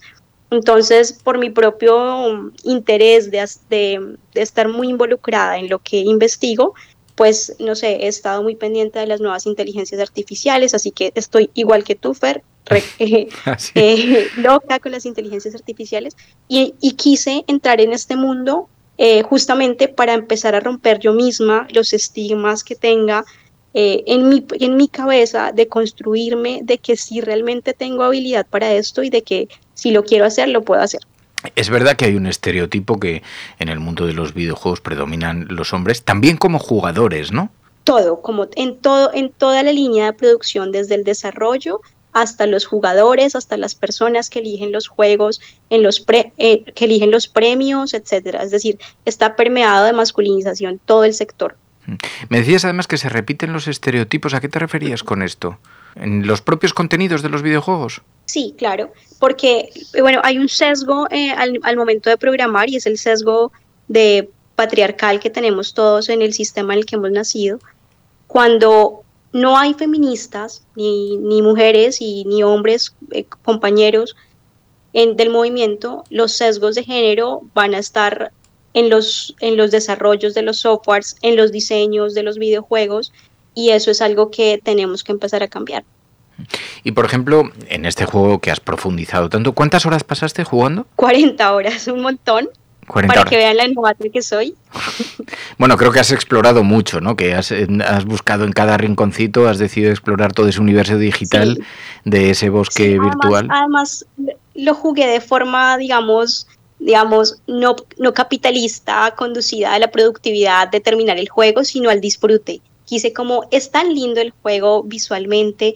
Entonces, 0.51 1.11
por 1.11 1.39
mi 1.39 1.49
propio 1.49 2.51
interés 2.63 3.31
de, 3.31 3.49
de, 3.69 4.15
de 4.33 4.41
estar 4.41 4.67
muy 4.67 4.89
involucrada 4.89 5.57
en 5.57 5.69
lo 5.69 5.79
que 5.79 5.97
investigo, 5.97 6.75
pues 7.15 7.55
no 7.59 7.75
sé, 7.75 7.95
he 8.03 8.07
estado 8.07 8.43
muy 8.43 8.55
pendiente 8.55 8.99
de 8.99 9.07
las 9.07 9.19
nuevas 9.19 9.47
inteligencias 9.47 9.99
artificiales, 9.99 10.75
así 10.75 10.91
que 10.91 11.11
estoy 11.15 11.49
igual 11.55 11.83
que 11.83 11.95
tú, 11.95 12.13
Fer, 12.13 12.43
eh, 12.99 13.27
eh, 13.75 14.27
loca 14.37 14.79
con 14.79 14.91
las 14.91 15.07
inteligencias 15.07 15.55
artificiales 15.55 16.15
y, 16.47 16.75
y, 16.79 16.91
quise 16.91 17.43
entrar 17.47 17.81
en 17.81 17.93
este 17.93 18.15
mundo 18.15 18.69
eh, 19.01 19.23
justamente 19.23 19.87
para 19.87 20.13
empezar 20.13 20.55
a 20.55 20.59
romper 20.59 20.99
yo 20.99 21.13
misma 21.13 21.69
los 21.71 21.93
estigmas 21.93 22.65
que 22.65 22.75
tenga 22.75 23.23
eh, 23.73 24.03
en, 24.07 24.27
mi, 24.27 24.45
en 24.59 24.75
mi 24.75 24.89
cabeza 24.89 25.53
de 25.53 25.69
construirme 25.69 26.59
de 26.63 26.79
que 26.79 26.97
si 26.97 27.21
realmente 27.21 27.73
tengo 27.73 28.03
habilidad 28.03 28.45
para 28.45 28.73
esto 28.73 29.01
y 29.01 29.09
de 29.09 29.21
que 29.21 29.47
si 29.73 29.91
lo 29.91 30.03
quiero 30.03 30.25
hacer, 30.25 30.49
lo 30.49 30.63
puedo 30.63 30.81
hacer. 30.81 30.99
Es 31.55 31.69
verdad 31.69 31.95
que 31.95 32.03
hay 32.03 32.15
un 32.15 32.27
estereotipo 32.27 32.99
que 32.99 33.23
en 33.59 33.69
el 33.69 33.79
mundo 33.79 34.05
de 34.05 34.11
los 34.11 34.33
videojuegos 34.33 34.81
predominan 34.81 35.47
los 35.49 35.71
hombres, 35.71 36.03
también 36.03 36.35
como 36.35 36.59
jugadores, 36.59 37.31
¿no? 37.31 37.51
Todo, 37.85 38.21
como 38.21 38.49
en 38.57 38.79
todo, 38.79 39.11
en 39.13 39.31
toda 39.31 39.63
la 39.63 39.71
línea 39.71 40.07
de 40.07 40.13
producción, 40.13 40.73
desde 40.73 40.95
el 40.95 41.05
desarrollo 41.05 41.79
hasta 42.13 42.45
los 42.45 42.65
jugadores, 42.65 43.35
hasta 43.35 43.57
las 43.57 43.75
personas 43.75 44.29
que 44.29 44.39
eligen 44.39 44.71
los 44.71 44.87
juegos, 44.87 45.41
en 45.69 45.83
los 45.83 46.05
eh, 46.07 46.63
que 46.73 46.85
eligen 46.85 47.11
los 47.11 47.27
premios, 47.27 47.93
etcétera. 47.93 48.43
Es 48.43 48.51
decir, 48.51 48.79
está 49.05 49.35
permeado 49.35 49.85
de 49.85 49.93
masculinización 49.93 50.79
todo 50.85 51.03
el 51.03 51.13
sector. 51.13 51.55
Me 52.29 52.39
decías 52.39 52.65
además 52.65 52.87
que 52.87 52.97
se 52.97 53.09
repiten 53.09 53.53
los 53.53 53.67
estereotipos. 53.67 54.33
¿A 54.33 54.41
qué 54.41 54.49
te 54.49 54.59
referías 54.59 55.03
con 55.03 55.23
esto? 55.23 55.57
¿En 55.95 56.27
los 56.27 56.41
propios 56.41 56.73
contenidos 56.73 57.21
de 57.21 57.29
los 57.29 57.41
videojuegos? 57.41 58.01
Sí, 58.25 58.53
claro, 58.57 58.93
porque 59.17 59.69
bueno, 59.99 60.21
hay 60.23 60.37
un 60.37 60.49
sesgo 60.49 61.07
eh, 61.09 61.31
al, 61.31 61.59
al, 61.63 61.77
momento 61.77 62.11
de 62.11 62.17
programar 62.17 62.69
y 62.69 62.75
es 62.75 62.85
el 62.85 62.99
sesgo 62.99 63.51
de 63.87 64.29
patriarcal 64.55 65.19
que 65.19 65.31
tenemos 65.31 65.73
todos 65.73 66.09
en 66.09 66.21
el 66.21 66.33
sistema 66.33 66.73
en 66.73 66.79
el 66.79 66.85
que 66.85 66.95
hemos 66.95 67.11
nacido. 67.11 67.59
Cuando 68.27 69.03
no 69.31 69.57
hay 69.57 69.73
feministas, 69.73 70.63
ni, 70.75 71.17
ni 71.17 71.41
mujeres 71.41 72.01
y 72.01 72.25
ni 72.25 72.43
hombres, 72.43 72.95
eh, 73.11 73.25
compañeros 73.43 74.15
en, 74.93 75.15
del 75.15 75.29
movimiento, 75.29 76.03
los 76.09 76.33
sesgos 76.33 76.75
de 76.75 76.83
género 76.83 77.41
van 77.53 77.75
a 77.75 77.79
estar 77.79 78.31
en 78.73 78.89
los, 78.89 79.35
en 79.39 79.57
los 79.57 79.71
desarrollos 79.71 80.33
de 80.33 80.41
los 80.41 80.59
softwares, 80.59 81.15
en 81.21 81.35
los 81.35 81.51
diseños 81.51 82.13
de 82.13 82.23
los 82.23 82.37
videojuegos, 82.37 83.11
y 83.53 83.69
eso 83.69 83.91
es 83.91 84.01
algo 84.01 84.31
que 84.31 84.59
tenemos 84.63 85.03
que 85.03 85.11
empezar 85.11 85.43
a 85.43 85.47
cambiar. 85.47 85.83
Y 86.83 86.91
por 86.91 87.05
ejemplo, 87.05 87.51
en 87.67 87.85
este 87.85 88.05
juego 88.05 88.39
que 88.39 88.51
has 88.51 88.59
profundizado 88.59 89.29
tanto, 89.29 89.53
¿cuántas 89.53 89.85
horas 89.85 90.03
pasaste 90.03 90.43
jugando? 90.43 90.87
40 90.95 91.53
horas, 91.53 91.87
un 91.87 92.01
montón 92.01 92.49
para 92.93 93.23
que 93.23 93.37
vean 93.37 93.57
la 93.57 93.65
innovadora 93.65 94.09
que 94.11 94.21
soy. 94.21 94.55
Bueno, 95.57 95.75
creo 95.75 95.91
que 95.91 95.99
has 95.99 96.11
explorado 96.11 96.63
mucho, 96.63 97.01
¿no? 97.01 97.17
Que 97.17 97.33
has, 97.33 97.51
has, 97.51 98.05
buscado 98.05 98.45
en 98.45 98.53
cada 98.53 98.77
rinconcito, 98.77 99.47
has 99.47 99.57
decidido 99.57 99.91
explorar 99.91 100.31
todo 100.31 100.47
ese 100.47 100.61
universo 100.61 100.97
digital 100.97 101.57
sí. 101.57 101.63
de 102.05 102.29
ese 102.29 102.49
bosque 102.49 102.83
sí, 102.83 102.89
además, 102.91 103.09
virtual. 103.09 103.47
Además, 103.51 104.05
lo 104.55 104.73
jugué 104.73 105.07
de 105.07 105.19
forma, 105.19 105.77
digamos, 105.77 106.47
digamos, 106.79 107.41
no, 107.45 107.75
no 107.97 108.13
capitalista, 108.13 109.13
conducida 109.17 109.73
a 109.73 109.79
la 109.79 109.91
productividad 109.91 110.69
de 110.69 110.79
terminar 110.79 111.17
el 111.17 111.27
juego, 111.27 111.63
sino 111.63 111.89
al 111.89 111.99
disfrute. 111.99 112.61
Quise 112.85 113.13
como, 113.13 113.47
es 113.51 113.69
tan 113.69 113.93
lindo 113.93 114.21
el 114.21 114.31
juego 114.41 114.83
visualmente, 114.83 115.73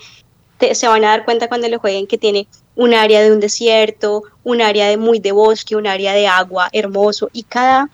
te, 0.57 0.73
se 0.75 0.87
van 0.87 1.03
a 1.03 1.09
dar 1.09 1.25
cuenta 1.25 1.49
cuando 1.49 1.67
lo 1.67 1.79
jueguen 1.79 2.07
que 2.07 2.17
tiene 2.17 2.47
un 2.75 2.93
área 2.93 3.21
de 3.21 3.31
un 3.31 3.39
desierto, 3.39 4.23
un 4.43 4.61
área 4.61 4.87
de 4.87 4.97
muy 4.97 5.19
de 5.19 5.31
bosque, 5.31 5.75
un 5.75 5.87
área 5.87 6.13
de 6.13 6.27
agua 6.27 6.69
hermoso 6.71 7.29
y 7.33 7.43
cada 7.43 7.89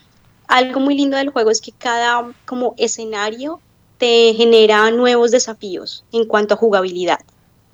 algo 0.47 0.79
muy 0.79 0.95
lindo 0.95 1.15
del 1.17 1.29
juego 1.29 1.51
es 1.51 1.61
que 1.61 1.71
cada 1.71 2.31
como 2.45 2.73
escenario 2.77 3.59
te 3.99 4.33
genera 4.33 4.89
nuevos 4.89 5.31
desafíos 5.31 6.03
en 6.11 6.25
cuanto 6.25 6.55
a 6.55 6.57
jugabilidad. 6.57 7.19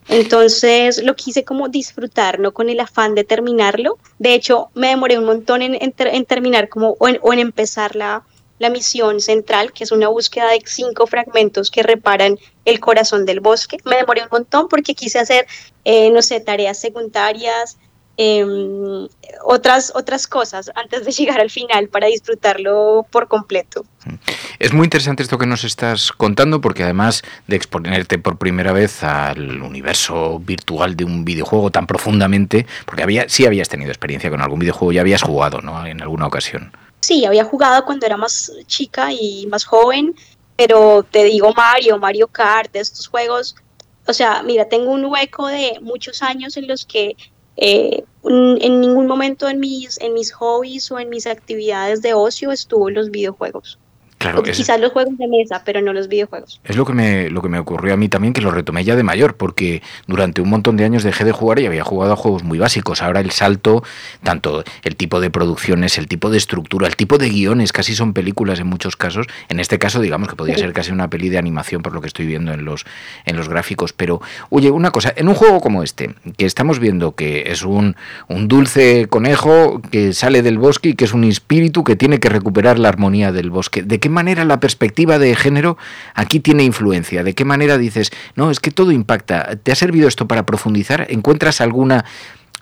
Entonces 0.07 1.01
lo 1.03 1.15
quise 1.15 1.43
como 1.43 1.69
disfrutar, 1.69 2.39
no 2.39 2.53
con 2.53 2.69
el 2.69 2.79
afán 2.79 3.15
de 3.15 3.23
terminarlo. 3.23 3.97
De 4.19 4.33
hecho, 4.35 4.69
me 4.73 4.89
demoré 4.89 5.17
un 5.17 5.25
montón 5.25 5.61
en, 5.61 5.75
en, 5.75 5.93
en 5.97 6.25
terminar 6.25 6.69
como 6.69 6.95
o 6.99 7.07
en, 7.07 7.19
o 7.21 7.33
en 7.33 7.39
empezar 7.39 7.95
la, 7.95 8.23
la 8.59 8.69
misión 8.69 9.19
central, 9.19 9.73
que 9.73 9.83
es 9.83 9.91
una 9.91 10.07
búsqueda 10.07 10.49
de 10.51 10.61
cinco 10.65 11.07
fragmentos 11.07 11.71
que 11.71 11.83
reparan 11.83 12.37
el 12.63 12.79
corazón 12.79 13.25
del 13.25 13.39
bosque. 13.39 13.77
Me 13.85 13.97
demoré 13.97 14.23
un 14.23 14.29
montón 14.31 14.67
porque 14.69 14.95
quise 14.95 15.19
hacer, 15.19 15.45
eh, 15.83 16.09
no 16.09 16.21
sé, 16.21 16.39
tareas 16.39 16.79
secundarias, 16.79 17.77
eh, 18.17 18.45
otras, 19.43 19.91
otras 19.93 20.25
cosas 20.27 20.71
antes 20.75 21.03
de 21.05 21.11
llegar 21.17 21.41
al 21.41 21.49
final 21.49 21.89
para 21.89 22.07
disfrutarlo 22.07 23.05
por 23.11 23.27
completo. 23.27 23.85
Es 24.59 24.71
muy 24.71 24.85
interesante 24.85 25.23
esto 25.23 25.37
que 25.37 25.47
nos 25.47 25.63
estás 25.63 26.11
contando 26.11 26.61
porque 26.61 26.83
además 26.83 27.23
de 27.47 27.55
exponerte 27.55 28.19
por 28.19 28.37
primera 28.37 28.71
vez 28.71 29.03
al 29.03 29.61
universo 29.61 30.39
virtual 30.39 30.95
de 30.95 31.03
un 31.03 31.25
videojuego 31.25 31.71
tan 31.71 31.87
profundamente, 31.87 32.65
porque 32.85 33.03
había, 33.03 33.27
sí 33.27 33.45
habías 33.45 33.67
tenido 33.67 33.91
experiencia 33.91 34.29
con 34.29 34.41
algún 34.41 34.59
videojuego, 34.59 34.93
ya 34.93 35.01
habías 35.01 35.23
jugado 35.23 35.61
¿no? 35.61 35.85
en 35.85 36.01
alguna 36.01 36.27
ocasión. 36.27 36.71
Sí, 37.05 37.23
había 37.23 37.45
jugado 37.45 37.85
cuando 37.85 38.07
era 38.07 38.17
más 38.17 38.51
chica 38.65 39.13
y 39.13 39.45
más 39.45 39.63
joven, 39.63 40.15
pero 40.55 41.03
te 41.03 41.23
digo 41.23 41.53
Mario, 41.53 41.99
Mario 41.99 42.27
Kart, 42.27 42.71
de 42.71 42.79
estos 42.79 43.07
juegos, 43.07 43.55
o 44.07 44.13
sea, 44.13 44.41
mira, 44.41 44.67
tengo 44.67 44.89
un 44.89 45.05
hueco 45.05 45.45
de 45.45 45.77
muchos 45.81 46.23
años 46.23 46.57
en 46.57 46.67
los 46.67 46.83
que 46.83 47.15
eh, 47.57 48.03
en 48.23 48.81
ningún 48.81 49.05
momento 49.05 49.47
en 49.47 49.59
mis, 49.59 50.01
en 50.01 50.15
mis 50.15 50.33
hobbies 50.33 50.91
o 50.91 50.97
en 50.97 51.09
mis 51.09 51.27
actividades 51.27 52.01
de 52.01 52.15
ocio 52.15 52.51
estuvo 52.51 52.89
los 52.89 53.11
videojuegos. 53.11 53.77
Claro, 54.25 54.43
es, 54.43 54.57
quizás 54.57 54.79
los 54.79 54.91
juegos 54.91 55.15
de 55.19 55.27
mesa, 55.27 55.61
pero 55.63 55.81
no 55.81 55.93
los 55.93 56.07
videojuegos. 56.07 56.59
Es 56.63 56.75
lo 56.75 56.83
que, 56.83 56.93
me, 56.93 57.29
lo 57.29 57.43
que 57.43 57.49
me 57.49 57.59
ocurrió 57.59 57.93
a 57.93 57.97
mí 57.97 58.09
también, 58.09 58.33
que 58.33 58.41
lo 58.41 58.49
retomé 58.49 58.83
ya 58.83 58.95
de 58.95 59.03
mayor, 59.03 59.37
porque 59.37 59.83
durante 60.07 60.41
un 60.41 60.49
montón 60.49 60.77
de 60.77 60.83
años 60.83 61.03
dejé 61.03 61.25
de 61.25 61.31
jugar 61.31 61.59
y 61.59 61.67
había 61.67 61.83
jugado 61.83 62.13
a 62.13 62.15
juegos 62.15 62.43
muy 62.43 62.57
básicos. 62.57 63.03
Ahora 63.03 63.19
el 63.19 63.29
salto, 63.29 63.83
tanto 64.23 64.63
el 64.83 64.95
tipo 64.95 65.19
de 65.19 65.29
producciones, 65.29 65.99
el 65.99 66.07
tipo 66.07 66.31
de 66.31 66.39
estructura, 66.39 66.87
el 66.87 66.95
tipo 66.95 67.19
de 67.19 67.29
guiones, 67.29 67.71
casi 67.71 67.93
son 67.93 68.13
películas 68.13 68.59
en 68.59 68.65
muchos 68.65 68.95
casos. 68.95 69.27
En 69.47 69.59
este 69.59 69.77
caso, 69.77 70.01
digamos 70.01 70.27
que 70.27 70.35
podría 70.35 70.57
ser 70.57 70.73
casi 70.73 70.91
una 70.91 71.07
peli 71.07 71.29
de 71.29 71.37
animación 71.37 71.83
por 71.83 71.93
lo 71.93 72.01
que 72.01 72.07
estoy 72.07 72.25
viendo 72.25 72.51
en 72.51 72.65
los, 72.65 72.83
en 73.25 73.37
los 73.37 73.47
gráficos. 73.47 73.93
Pero, 73.93 74.21
oye, 74.49 74.71
una 74.71 74.89
cosa, 74.89 75.13
en 75.15 75.27
un 75.27 75.35
juego 75.35 75.61
como 75.61 75.83
este, 75.83 76.15
que 76.35 76.47
estamos 76.47 76.79
viendo 76.79 77.13
que 77.13 77.51
es 77.51 77.61
un, 77.61 77.95
un 78.27 78.47
dulce 78.47 79.05
conejo 79.07 79.83
que 79.91 80.13
sale 80.13 80.41
del 80.41 80.57
bosque 80.57 80.89
y 80.89 80.93
que 80.95 81.05
es 81.05 81.13
un 81.13 81.25
espíritu 81.25 81.83
que 81.83 81.95
tiene 81.95 82.19
que 82.19 82.29
recuperar 82.29 82.79
la 82.79 82.89
armonía 82.89 83.31
del 83.31 83.51
bosque, 83.51 83.83
¿de 83.83 83.99
qué 83.99 84.14
manera 84.15 84.45
la 84.45 84.59
perspectiva 84.59 85.19
de 85.19 85.35
género 85.35 85.77
aquí 86.15 86.39
tiene 86.39 86.63
influencia? 86.63 87.23
¿De 87.23 87.33
qué 87.33 87.45
manera 87.45 87.77
dices, 87.77 88.11
no, 88.35 88.49
es 88.49 88.59
que 88.59 88.71
todo 88.71 88.91
impacta? 88.91 89.57
¿Te 89.61 89.71
ha 89.71 89.75
servido 89.75 90.07
esto 90.07 90.27
para 90.27 90.45
profundizar? 90.45 91.05
¿Encuentras 91.09 91.61
alguna 91.61 92.05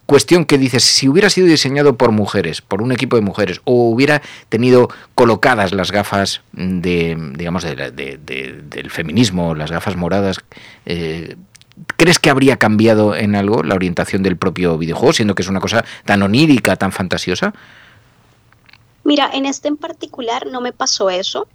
cuestión 0.05 0.45
que 0.45 0.57
dices, 0.57 0.83
si 0.83 1.07
hubiera 1.07 1.29
sido 1.29 1.47
diseñado 1.47 1.97
por 1.97 2.11
mujeres, 2.11 2.61
por 2.61 2.81
un 2.81 2.91
equipo 2.91 3.15
de 3.15 3.21
mujeres, 3.21 3.61
o 3.63 3.89
hubiera 3.89 4.21
tenido 4.49 4.89
colocadas 5.15 5.73
las 5.73 5.91
gafas 5.91 6.41
de, 6.51 7.17
digamos, 7.37 7.63
de, 7.63 7.75
de, 7.75 8.19
de, 8.23 8.61
del 8.69 8.89
feminismo, 8.91 9.55
las 9.55 9.71
gafas 9.71 9.95
moradas, 9.95 10.41
eh, 10.85 11.35
¿crees 11.97 12.19
que 12.19 12.29
habría 12.29 12.57
cambiado 12.57 13.15
en 13.15 13.35
algo 13.35 13.63
la 13.63 13.75
orientación 13.75 14.23
del 14.23 14.37
propio 14.37 14.77
videojuego, 14.77 15.13
siendo 15.13 15.35
que 15.35 15.43
es 15.43 15.49
una 15.49 15.61
cosa 15.61 15.85
tan 16.05 16.21
onírica, 16.21 16.75
tan 16.75 16.91
fantasiosa? 16.91 17.53
Mira, 19.03 19.29
en 19.33 19.45
este 19.45 19.67
en 19.67 19.77
particular 19.77 20.47
no 20.47 20.61
me 20.61 20.73
pasó 20.73 21.09
eso, 21.09 21.47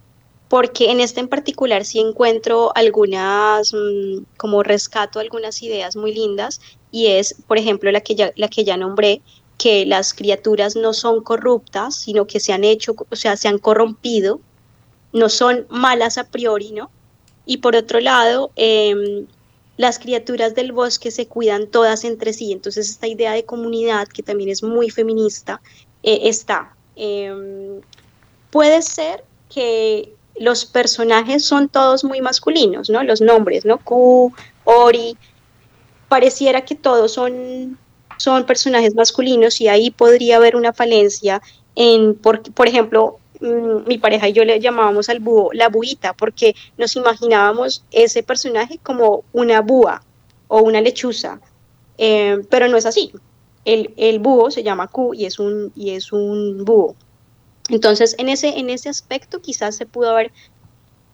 porque 0.49 0.91
en 0.91 0.99
este 0.99 1.19
en 1.19 1.27
particular 1.27 1.85
sí 1.85 1.99
encuentro 1.99 2.71
algunas, 2.75 3.73
mmm, 3.73 4.23
como 4.37 4.63
rescato 4.63 5.19
algunas 5.19 5.61
ideas 5.63 5.95
muy 5.95 6.13
lindas, 6.13 6.61
y 6.91 7.07
es, 7.07 7.35
por 7.47 7.57
ejemplo, 7.57 7.91
la 7.91 8.01
que 8.01 8.15
ya, 8.15 8.31
la 8.35 8.47
que 8.49 8.63
ya 8.63 8.77
nombré, 8.77 9.21
que 9.57 9.85
las 9.85 10.13
criaturas 10.13 10.75
no 10.75 10.93
son 10.93 11.21
corruptas, 11.23 11.95
sino 11.95 12.25
que 12.27 12.39
se 12.39 12.53
han 12.53 12.63
hecho, 12.63 12.95
o 13.09 13.15
sea, 13.15 13.35
se 13.37 13.47
han 13.47 13.59
corrompido, 13.59 14.39
no 15.13 15.29
son 15.29 15.65
malas 15.69 16.17
a 16.17 16.25
priori, 16.29 16.71
¿no? 16.71 16.91
Y 17.45 17.57
por 17.57 17.75
otro 17.75 17.99
lado, 17.99 18.51
eh, 18.55 19.25
las 19.77 19.99
criaturas 19.99 20.55
del 20.55 20.71
bosque 20.71 21.11
se 21.11 21.27
cuidan 21.27 21.67
todas 21.67 22.03
entre 22.03 22.33
sí, 22.33 22.51
entonces 22.51 22.89
esta 22.89 23.07
idea 23.07 23.33
de 23.33 23.45
comunidad, 23.45 24.07
que 24.07 24.23
también 24.23 24.49
es 24.49 24.63
muy 24.63 24.89
feminista, 24.89 25.61
eh, 26.03 26.21
está. 26.23 26.75
Eh, 27.01 27.79
puede 28.51 28.81
ser 28.81 29.23
que 29.49 30.13
los 30.37 30.65
personajes 30.65 31.45
son 31.45 31.69
todos 31.69 32.03
muy 32.03 32.21
masculinos, 32.21 32.89
¿no? 32.89 33.03
Los 33.03 33.21
nombres, 33.21 33.65
¿no? 33.65 33.77
Q, 33.77 34.33
Ori, 34.65 35.17
pareciera 36.09 36.65
que 36.65 36.75
todos 36.75 37.13
son, 37.13 37.77
son 38.17 38.45
personajes 38.45 38.95
masculinos 38.95 39.61
y 39.61 39.69
ahí 39.69 39.91
podría 39.91 40.35
haber 40.37 40.57
una 40.57 40.73
falencia 40.73 41.41
en, 41.75 42.15
por, 42.15 42.41
por 42.53 42.67
ejemplo, 42.67 43.19
mm, 43.39 43.87
mi 43.87 43.97
pareja 43.97 44.27
y 44.27 44.33
yo 44.33 44.43
le 44.43 44.59
llamábamos 44.59 45.07
al 45.07 45.19
búho 45.19 45.51
la 45.53 45.69
buita 45.69 46.13
porque 46.13 46.53
nos 46.77 46.97
imaginábamos 46.97 47.85
ese 47.91 48.23
personaje 48.23 48.77
como 48.83 49.23
una 49.31 49.61
búa 49.61 50.03
o 50.49 50.61
una 50.61 50.81
lechuza, 50.81 51.39
eh, 51.97 52.39
pero 52.49 52.67
no 52.67 52.75
es 52.75 52.85
así. 52.85 53.13
El, 53.65 54.19
búho 54.19 54.51
se 54.51 54.63
llama 54.63 54.87
Q 54.87 55.13
y 55.13 55.25
es 55.25 55.39
un, 55.39 55.71
y 55.75 55.91
es 55.91 56.11
un 56.11 56.63
búho. 56.65 56.95
Entonces, 57.69 58.15
en 58.17 58.29
ese, 58.29 58.57
en 58.57 58.69
ese 58.69 58.89
aspecto 58.89 59.41
quizás 59.41 59.75
se 59.75 59.85
pudo 59.85 60.09
haber, 60.09 60.31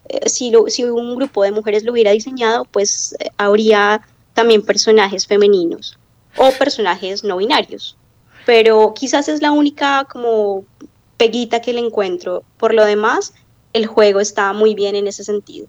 eh, 0.08 0.30
si, 0.30 0.52
lo, 0.52 0.68
si 0.68 0.84
un 0.86 1.16
grupo 1.16 1.44
de 1.44 1.52
mujeres 1.52 1.84
lo 1.84 1.92
hubiera 1.92 2.12
diseñado, 2.12 2.66
pues 2.66 3.16
eh, 3.20 3.30
habría 3.38 4.02
también 4.34 4.62
personajes 4.62 5.28
femeninos 5.28 5.98
o 6.38 6.52
personajes 6.52 7.24
no 7.24 7.38
binarios. 7.38 7.98
Pero 8.46 8.94
quizás 8.94 9.28
es 9.28 9.42
la 9.42 9.52
única 9.52 10.06
como 10.10 10.64
peguita 11.18 11.62
que 11.62 11.74
le 11.74 11.80
encuentro. 11.80 12.44
Por 12.58 12.74
lo 12.74 12.86
demás, 12.86 13.34
el 13.74 13.88
juego 13.88 14.20
está 14.20 14.54
muy 14.54 14.76
bien 14.76 14.96
en 14.96 15.08
ese 15.08 15.24
sentido. 15.24 15.68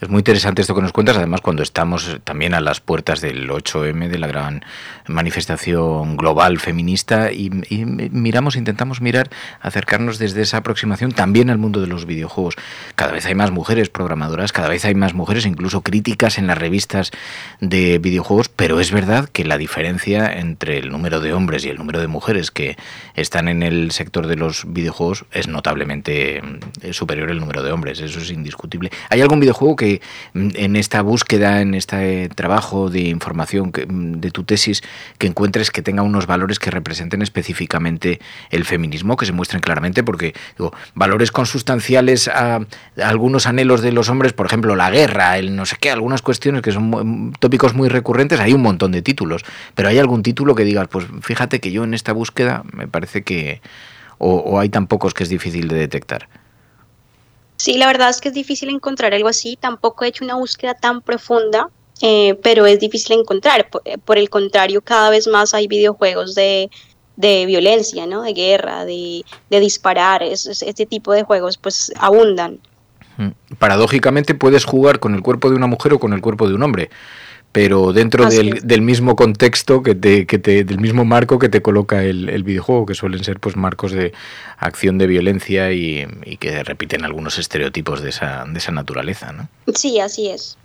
Es 0.00 0.08
muy 0.08 0.20
interesante 0.20 0.62
esto 0.62 0.74
que 0.74 0.82
nos 0.82 0.92
cuentas, 0.92 1.16
además 1.16 1.40
cuando 1.40 1.62
estamos 1.62 2.18
también 2.24 2.54
a 2.54 2.60
las 2.60 2.80
puertas 2.80 3.20
del 3.20 3.48
8M, 3.48 4.08
de 4.08 4.18
la 4.18 4.26
gran 4.26 4.64
manifestación 5.06 6.16
global 6.16 6.58
feminista, 6.58 7.32
y, 7.32 7.50
miramos, 7.50 8.56
intentamos 8.56 9.00
mirar, 9.00 9.30
acercarnos 9.60 10.18
desde 10.18 10.42
esa 10.42 10.58
aproximación 10.58 11.12
también 11.12 11.50
al 11.50 11.58
mundo 11.58 11.80
de 11.80 11.86
los 11.86 12.06
videojuegos. 12.06 12.56
Cada 12.94 13.12
vez 13.12 13.26
hay 13.26 13.34
más 13.34 13.50
mujeres 13.50 13.88
programadoras, 13.90 14.52
cada 14.52 14.68
vez 14.68 14.84
hay 14.84 14.94
más 14.94 15.14
mujeres, 15.14 15.46
incluso 15.46 15.82
críticas 15.82 16.38
en 16.38 16.46
las 16.46 16.58
revistas 16.58 17.10
de 17.60 17.98
videojuegos, 17.98 18.48
pero 18.48 18.80
es 18.80 18.90
verdad 18.90 19.28
que 19.28 19.44
la 19.44 19.58
diferencia 19.58 20.32
entre 20.32 20.78
el 20.78 20.90
número 20.90 21.20
de 21.20 21.32
hombres 21.32 21.64
y 21.64 21.68
el 21.68 21.76
número 21.76 22.00
de 22.00 22.06
mujeres 22.06 22.50
que 22.50 22.76
están 23.14 23.48
en 23.48 23.62
el 23.62 23.90
sector 23.90 24.26
de 24.26 24.36
los 24.36 24.72
videojuegos 24.72 25.24
es 25.32 25.48
notablemente 25.48 26.42
eh, 26.82 26.92
superior 26.92 27.30
el 27.30 27.40
número 27.40 27.62
de 27.62 27.72
hombres, 27.72 28.00
eso 28.00 28.20
es 28.20 28.30
indiscutible. 28.30 28.90
¿Hay 29.10 29.20
algo 29.20 29.34
un 29.34 29.40
videojuego 29.44 29.76
que 29.76 30.00
mm, 30.32 30.48
en 30.54 30.76
esta 30.76 31.02
búsqueda, 31.02 31.60
en 31.60 31.74
este 31.74 32.28
trabajo 32.30 32.90
de 32.90 33.00
información 33.00 33.70
mm, 33.70 34.20
de 34.20 34.30
tu 34.30 34.44
tesis, 34.44 34.82
que 35.18 35.26
encuentres 35.26 35.70
que 35.70 35.82
tenga 35.82 36.02
unos 36.02 36.26
valores 36.26 36.58
que 36.58 36.70
representen 36.70 37.22
específicamente 37.22 38.20
el 38.50 38.64
feminismo, 38.64 39.16
que 39.16 39.26
se 39.26 39.32
muestren 39.32 39.60
claramente, 39.60 40.02
porque 40.02 40.34
digo, 40.58 40.72
valores 40.94 41.30
consustanciales 41.30 42.28
a, 42.28 42.60
algunos 43.02 43.46
anhelos 43.46 43.82
de 43.82 43.92
los 43.92 44.08
hombres, 44.08 44.32
por 44.32 44.46
ejemplo, 44.46 44.76
la 44.76 44.90
guerra, 44.90 45.38
el 45.38 45.54
no 45.54 45.66
sé 45.66 45.76
qué, 45.80 45.90
algunas 45.90 46.22
cuestiones 46.22 46.62
que 46.62 46.72
son 46.72 46.90
mm, 46.90 47.32
tópicos 47.38 47.74
muy 47.74 47.88
recurrentes, 47.88 48.40
hay 48.40 48.52
un 48.52 48.62
montón 48.62 48.92
de 48.92 49.02
títulos, 49.02 49.44
pero 49.74 49.88
hay 49.88 49.98
algún 49.98 50.22
título 50.22 50.54
que 50.54 50.64
digas, 50.64 50.88
pues 50.88 51.06
fíjate 51.20 51.60
que 51.60 51.70
yo 51.70 51.84
en 51.84 51.94
esta 51.94 52.12
búsqueda 52.12 52.62
me 52.72 52.88
parece 52.88 53.22
que... 53.22 53.60
o 54.18 54.58
hay 54.58 54.70
tan 54.70 54.86
pocos 54.86 55.12
que 55.12 55.22
es 55.24 55.28
difícil 55.28 55.68
de 55.68 55.76
detectar. 55.76 56.28
Sí, 57.56 57.78
la 57.78 57.86
verdad 57.86 58.10
es 58.10 58.20
que 58.20 58.28
es 58.28 58.34
difícil 58.34 58.68
encontrar 58.70 59.14
algo 59.14 59.28
así. 59.28 59.56
Tampoco 59.56 60.04
he 60.04 60.08
hecho 60.08 60.24
una 60.24 60.34
búsqueda 60.34 60.74
tan 60.74 61.00
profunda, 61.00 61.68
eh, 62.00 62.38
pero 62.42 62.66
es 62.66 62.80
difícil 62.80 63.18
encontrar. 63.18 63.68
Eh, 63.84 63.98
por, 63.98 64.18
el 64.18 64.28
contrario, 64.28 64.80
cada 64.80 65.10
vez 65.10 65.26
más 65.26 65.54
hay 65.54 65.68
videojuegos 65.68 66.34
de, 66.34 66.70
de 67.16 67.46
violencia, 67.46 68.06
¿no? 68.06 68.22
De 68.22 68.32
guerra, 68.32 68.84
de, 68.84 69.24
de 69.50 69.60
disparar. 69.60 70.22
este 70.22 70.86
tipo 70.86 71.12
de 71.12 71.22
juegos 71.22 71.56
pues 71.58 71.92
abundan. 71.96 72.60
Paradójicamente 73.58 74.34
puedes 74.34 74.64
jugar 74.64 74.98
con 74.98 75.14
el 75.14 75.22
cuerpo 75.22 75.48
de 75.48 75.54
una 75.54 75.68
mujer 75.68 75.92
o 75.92 76.00
con 76.00 76.12
el 76.12 76.20
cuerpo 76.20 76.48
de 76.48 76.54
un 76.54 76.62
hombre 76.64 76.90
pero 77.54 77.92
dentro 77.92 78.28
del, 78.28 78.82
mismo 78.82 79.14
contexto 79.14 79.84
que 79.84 79.94
te, 79.94 80.26
que 80.26 80.40
te, 80.40 80.64
del 80.64 80.80
mismo 80.80 81.04
marco 81.04 81.38
que 81.38 81.48
te 81.48 81.62
coloca 81.62 82.02
el, 82.02 82.42
videojuego, 82.42 82.84
que 82.84 82.96
suelen 82.96 83.22
ser 83.22 83.38
pues 83.38 83.54
marcos 83.54 83.92
de 83.92 84.12
acción 84.58 84.98
de 84.98 85.06
violencia 85.06 85.70
y, 85.70 86.04
y, 86.24 86.36
que 86.38 86.64
repiten 86.64 87.04
algunos 87.04 87.38
estereotipos 87.38 88.02
de 88.02 88.10
esa, 88.10 88.44
de 88.44 88.58
esa 88.58 88.72
naturaleza, 88.72 89.32
¿no? 89.32 89.48
Sí, 89.72 90.00
así 90.00 90.30
es. 90.30 90.58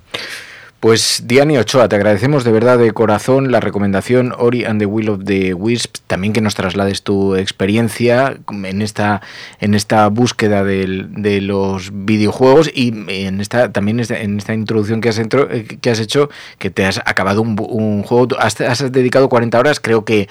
Pues 0.79 1.24
Diani 1.25 1.57
Ochoa, 1.57 1.89
te 1.89 1.98
agradecemos 1.98 2.45
de 2.45 2.53
verdad 2.53 2.77
de 2.77 2.93
corazón 2.93 3.51
la 3.51 3.59
recomendación 3.59 4.33
Ori 4.38 4.63
and 4.63 4.79
the 4.79 4.86
Will 4.86 5.09
of 5.09 5.25
the 5.25 5.53
Wisps, 5.53 6.01
también 6.07 6.31
que 6.31 6.39
nos 6.39 6.55
traslades 6.55 7.03
tu 7.03 7.35
experiencia 7.35 8.37
en 8.48 8.81
esta, 8.81 9.22
en 9.59 9.74
esta 9.74 10.07
búsqueda 10.07 10.63
de, 10.63 11.42
los 11.42 11.92
videojuegos 11.92 12.72
y 12.74 12.94
en 13.09 13.42
esta, 13.42 13.74
también 13.74 14.00
en 14.00 14.37
esta 14.37 14.53
introducción 14.53 15.01
que 15.01 15.09
has, 15.09 15.20
eh, 15.20 15.65
que 15.81 15.89
has 15.89 16.00
hecho, 16.00 16.29
que 16.59 16.70
te 16.70 16.85
has 16.85 17.00
acabado 17.00 17.42
un, 17.42 18.03
juego, 18.03 18.39
has, 18.39 18.61
has 18.61 18.89
dedicado 18.89 19.27
40 19.27 19.59
horas, 19.59 19.81
creo 19.81 20.05
que 20.05 20.29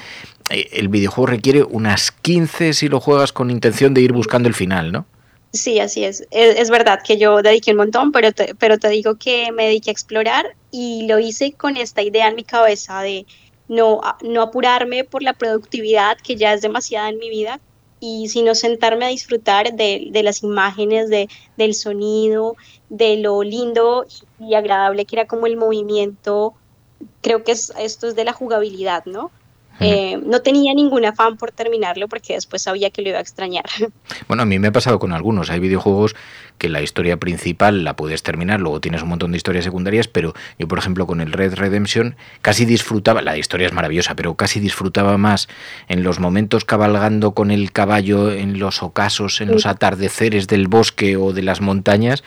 eh, 0.48 0.68
el 0.72 0.88
videojuego 0.88 1.26
requiere 1.26 1.62
unas 1.62 2.11
15 2.11 2.72
si 2.72 2.88
lo 2.88 3.00
juegas 3.00 3.34
con 3.34 3.50
intención 3.50 3.92
de 3.92 4.00
ir 4.00 4.14
buscando 4.14 4.48
el 4.48 4.54
final, 4.54 4.92
¿no? 4.92 5.04
Sí, 5.52 5.80
así 5.80 6.04
es. 6.04 6.26
es. 6.30 6.68
verdad 6.70 7.00
que 7.02 7.16
yo 7.16 7.40
dediqué 7.42 7.70
un 7.70 7.78
montón, 7.78 8.12
pero 8.12 8.32
te, 8.32 8.54
pero 8.54 8.78
te 8.78 8.88
digo 8.90 9.16
que 9.16 9.50
me 9.52 9.64
dediqué 9.66 9.90
a 9.90 9.92
explorar 9.92 10.56
y 10.70 11.06
lo 11.06 11.18
hice 11.18 11.52
con 11.52 11.76
esta 11.76 12.02
idea 12.02 12.28
en 12.28 12.34
mi 12.37 12.44
cabeza 12.44 13.00
de 13.00 13.26
no, 13.66 14.00
no 14.22 14.42
apurarme 14.42 15.04
por 15.04 15.22
la 15.22 15.32
productividad 15.34 16.18
que 16.18 16.37
ya 16.37 16.52
es 16.52 16.61
demasiada 16.61 17.08
en 17.08 17.18
mi 17.18 17.30
vida 17.30 17.61
y 18.00 18.28
sino 18.28 18.54
sentarme 18.54 19.06
a 19.06 19.08
disfrutar 19.08 19.72
de, 19.74 20.08
de 20.11 20.22
las 20.22 20.42
imágenes, 20.42 21.08
de, 21.08 21.28
del 21.56 21.74
sonido, 21.74 22.56
de 22.90 23.16
lo 23.16 23.42
lindo 23.42 24.06
y 24.38 24.54
agradable 24.54 25.06
que 25.06 25.16
era 25.16 25.26
como 25.26 25.46
el 25.46 25.56
movimiento. 25.56 26.54
Creo 27.22 27.42
que 27.42 27.52
es, 27.52 27.72
esto 27.78 28.06
es 28.06 28.14
de 28.16 28.24
la 28.24 28.32
jugabilidad, 28.32 29.04
¿no? 29.06 29.32
Eh, 29.80 30.18
no 30.24 30.40
tenía 30.42 30.74
ningún 30.74 31.04
afán 31.04 31.36
por 31.36 31.52
terminarlo 31.52 32.08
porque 32.08 32.34
después 32.34 32.62
sabía 32.62 32.90
que 32.90 33.02
lo 33.02 33.10
iba 33.10 33.18
a 33.18 33.22
extrañar. 33.22 33.64
Bueno, 34.26 34.42
a 34.42 34.46
mí 34.46 34.58
me 34.58 34.68
ha 34.68 34.72
pasado 34.72 34.98
con 34.98 35.12
algunos. 35.12 35.48
Hay 35.48 35.60
videojuegos 35.60 36.14
que 36.58 36.68
la 36.68 36.82
historia 36.82 37.18
principal 37.18 37.84
la 37.84 37.94
puedes 37.94 38.22
terminar, 38.22 38.60
luego 38.60 38.80
tienes 38.80 39.02
un 39.02 39.08
montón 39.08 39.30
de 39.30 39.36
historias 39.36 39.64
secundarias, 39.64 40.08
pero 40.08 40.34
yo, 40.58 40.68
por 40.68 40.78
ejemplo, 40.78 41.06
con 41.06 41.20
el 41.20 41.32
Red 41.32 41.54
Redemption 41.54 42.16
casi 42.42 42.64
disfrutaba, 42.64 43.22
la 43.22 43.38
historia 43.38 43.66
es 43.68 43.72
maravillosa, 43.72 44.16
pero 44.16 44.34
casi 44.34 44.60
disfrutaba 44.60 45.16
más 45.16 45.48
en 45.88 46.02
los 46.02 46.18
momentos 46.18 46.64
cabalgando 46.64 47.32
con 47.32 47.50
el 47.50 47.72
caballo, 47.72 48.32
en 48.32 48.58
los 48.58 48.82
ocasos, 48.82 49.40
en 49.40 49.52
los 49.52 49.66
atardeceres 49.66 50.48
del 50.48 50.68
bosque 50.68 51.16
o 51.16 51.32
de 51.32 51.42
las 51.42 51.60
montañas 51.60 52.24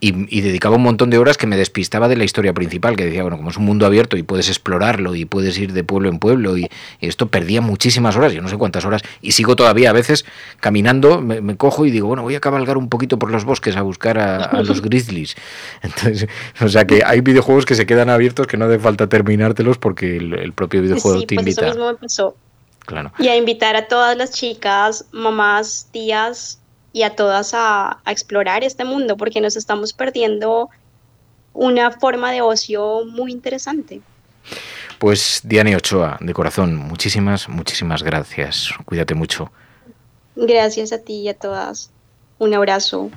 y, 0.00 0.40
dedicaba 0.42 0.76
un 0.76 0.82
montón 0.82 1.10
de 1.10 1.18
horas 1.18 1.38
que 1.38 1.46
me 1.46 1.56
despistaba 1.56 2.08
de 2.08 2.16
la 2.16 2.24
historia 2.24 2.52
principal, 2.52 2.96
que 2.96 3.06
decía, 3.06 3.22
bueno, 3.22 3.36
como 3.36 3.50
es 3.50 3.56
un 3.56 3.64
mundo 3.64 3.86
abierto 3.86 4.16
y 4.16 4.22
puedes 4.22 4.48
explorarlo 4.48 5.14
y 5.14 5.24
puedes 5.24 5.58
ir 5.58 5.72
de 5.72 5.84
pueblo 5.84 6.08
en 6.08 6.18
pueblo 6.18 6.58
y, 6.58 6.68
esto 7.00 7.28
perdía 7.28 7.60
muchísimas 7.60 8.16
horas, 8.16 8.32
yo 8.32 8.42
no 8.42 8.48
sé 8.48 8.56
cuántas 8.56 8.84
horas, 8.84 9.02
y 9.20 9.32
sigo 9.32 9.56
todavía 9.56 9.90
a 9.90 9.92
veces 9.92 10.24
caminando, 10.60 11.20
me, 11.20 11.56
cojo 11.56 11.86
y 11.86 11.90
digo, 11.90 12.08
bueno, 12.08 12.22
voy 12.22 12.34
a 12.34 12.40
cabalgar 12.40 12.76
un 12.76 12.88
poquito 12.88 13.18
por 13.18 13.30
los 13.30 13.44
bosques 13.44 13.76
a 13.76 13.82
buscar 13.82 14.18
a, 14.18 14.62
los 14.62 14.82
grizzlies. 14.82 15.36
Entonces, 15.82 16.28
o 16.60 16.68
sea 16.68 16.86
que 16.86 17.02
hay 17.04 17.20
videojuegos 17.20 17.64
que 17.64 17.74
se 17.74 17.86
quedan 17.86 18.10
abiertos 18.10 18.46
que 18.46 18.56
no 18.56 18.66
hace 18.66 18.78
falta 18.78 19.08
terminártelos 19.08 19.78
porque 19.78 20.16
el, 20.16 20.52
propio 20.52 20.82
videojuego 20.82 21.22
te 21.22 21.34
pues 21.34 21.46
invita. 21.46 21.72
Claro. 22.86 23.12
Y 23.18 23.28
a 23.28 23.36
invitar 23.36 23.76
a 23.76 23.88
todas 23.88 24.16
las 24.16 24.32
chicas, 24.32 25.06
mamás, 25.10 25.88
tías, 25.90 26.60
y 26.94 27.02
a 27.02 27.16
todas 27.16 27.52
a, 27.54 27.98
explorar 28.06 28.62
este 28.62 28.84
mundo 28.84 29.16
porque 29.16 29.40
nos 29.40 29.56
estamos 29.56 29.92
perdiendo 29.92 30.70
una 31.52 31.90
forma 31.90 32.30
de 32.30 32.40
ocio 32.40 33.04
muy 33.04 33.32
interesante. 33.32 34.00
Pues 35.00 35.40
Diane 35.42 35.74
Ochoa, 35.74 36.18
de 36.20 36.32
corazón, 36.32 36.76
muchísimas, 36.76 37.48
muchísimas 37.48 38.04
gracias. 38.04 38.70
Cuídate 38.84 39.14
mucho. 39.14 39.50
Gracias 40.36 40.92
a 40.92 40.98
ti 40.98 41.14
y 41.14 41.28
a 41.28 41.34
todas. 41.34 41.90
Un 42.38 42.54
abrazo. 42.54 43.10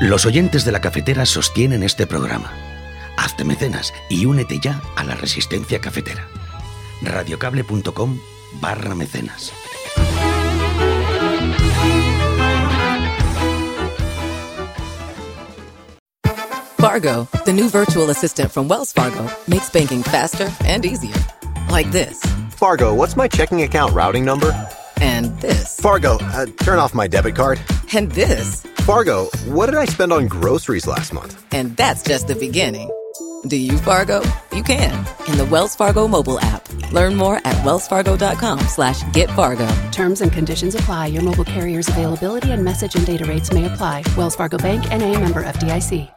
Los 0.00 0.26
oyentes 0.26 0.66
de 0.66 0.72
la 0.72 0.82
cafetera 0.82 1.24
sostienen 1.24 1.82
este 1.82 2.06
programa. 2.06 2.71
Hazte 3.16 3.44
mecenas 3.44 3.92
y 4.08 4.26
únete 4.26 4.58
ya 4.60 4.80
a 4.96 5.04
la 5.04 5.14
resistencia 5.14 5.80
cafetera. 5.80 6.26
radiocable.com 7.02 8.20
barra 8.60 8.94
mecenas. 8.94 9.52
Fargo, 16.82 17.28
the 17.44 17.52
new 17.52 17.68
virtual 17.68 18.10
assistant 18.10 18.50
from 18.50 18.66
Wells 18.66 18.92
Fargo, 18.92 19.30
makes 19.46 19.70
banking 19.70 20.02
faster 20.02 20.50
and 20.64 20.84
easier. 20.84 21.14
Like 21.70 21.90
this. 21.92 22.20
Fargo, 22.50 22.92
what's 22.92 23.16
my 23.16 23.28
checking 23.28 23.62
account 23.62 23.94
routing 23.94 24.24
number? 24.24 24.52
And 25.00 25.26
this. 25.40 25.78
Fargo, 25.80 26.18
uh, 26.20 26.46
turn 26.64 26.80
off 26.80 26.92
my 26.92 27.06
debit 27.06 27.36
card. 27.36 27.60
And 27.94 28.10
this. 28.10 28.62
Fargo, 28.78 29.26
what 29.46 29.66
did 29.66 29.76
I 29.76 29.84
spend 29.84 30.12
on 30.12 30.26
groceries 30.26 30.86
last 30.86 31.12
month? 31.12 31.40
And 31.52 31.76
that's 31.76 32.02
just 32.02 32.26
the 32.26 32.34
beginning. 32.34 32.90
Do 33.44 33.56
you, 33.56 33.76
Fargo? 33.78 34.22
You 34.52 34.62
can 34.62 34.92
in 35.26 35.36
the 35.36 35.48
Wells 35.50 35.74
Fargo 35.74 36.06
mobile 36.06 36.38
app. 36.40 36.68
Learn 36.92 37.16
more 37.16 37.36
at 37.38 37.56
wellsfargo.com 37.64 38.60
slash 38.60 39.02
get 39.12 39.30
Fargo. 39.30 39.68
Terms 39.90 40.20
and 40.20 40.32
conditions 40.32 40.74
apply. 40.74 41.06
Your 41.08 41.22
mobile 41.22 41.44
carrier's 41.44 41.88
availability 41.88 42.52
and 42.52 42.64
message 42.64 42.94
and 42.94 43.04
data 43.04 43.24
rates 43.24 43.52
may 43.52 43.64
apply. 43.64 44.04
Wells 44.16 44.36
Fargo 44.36 44.58
Bank 44.58 44.90
and 44.92 45.02
a 45.02 45.18
member 45.18 45.42
FDIC. 45.42 46.12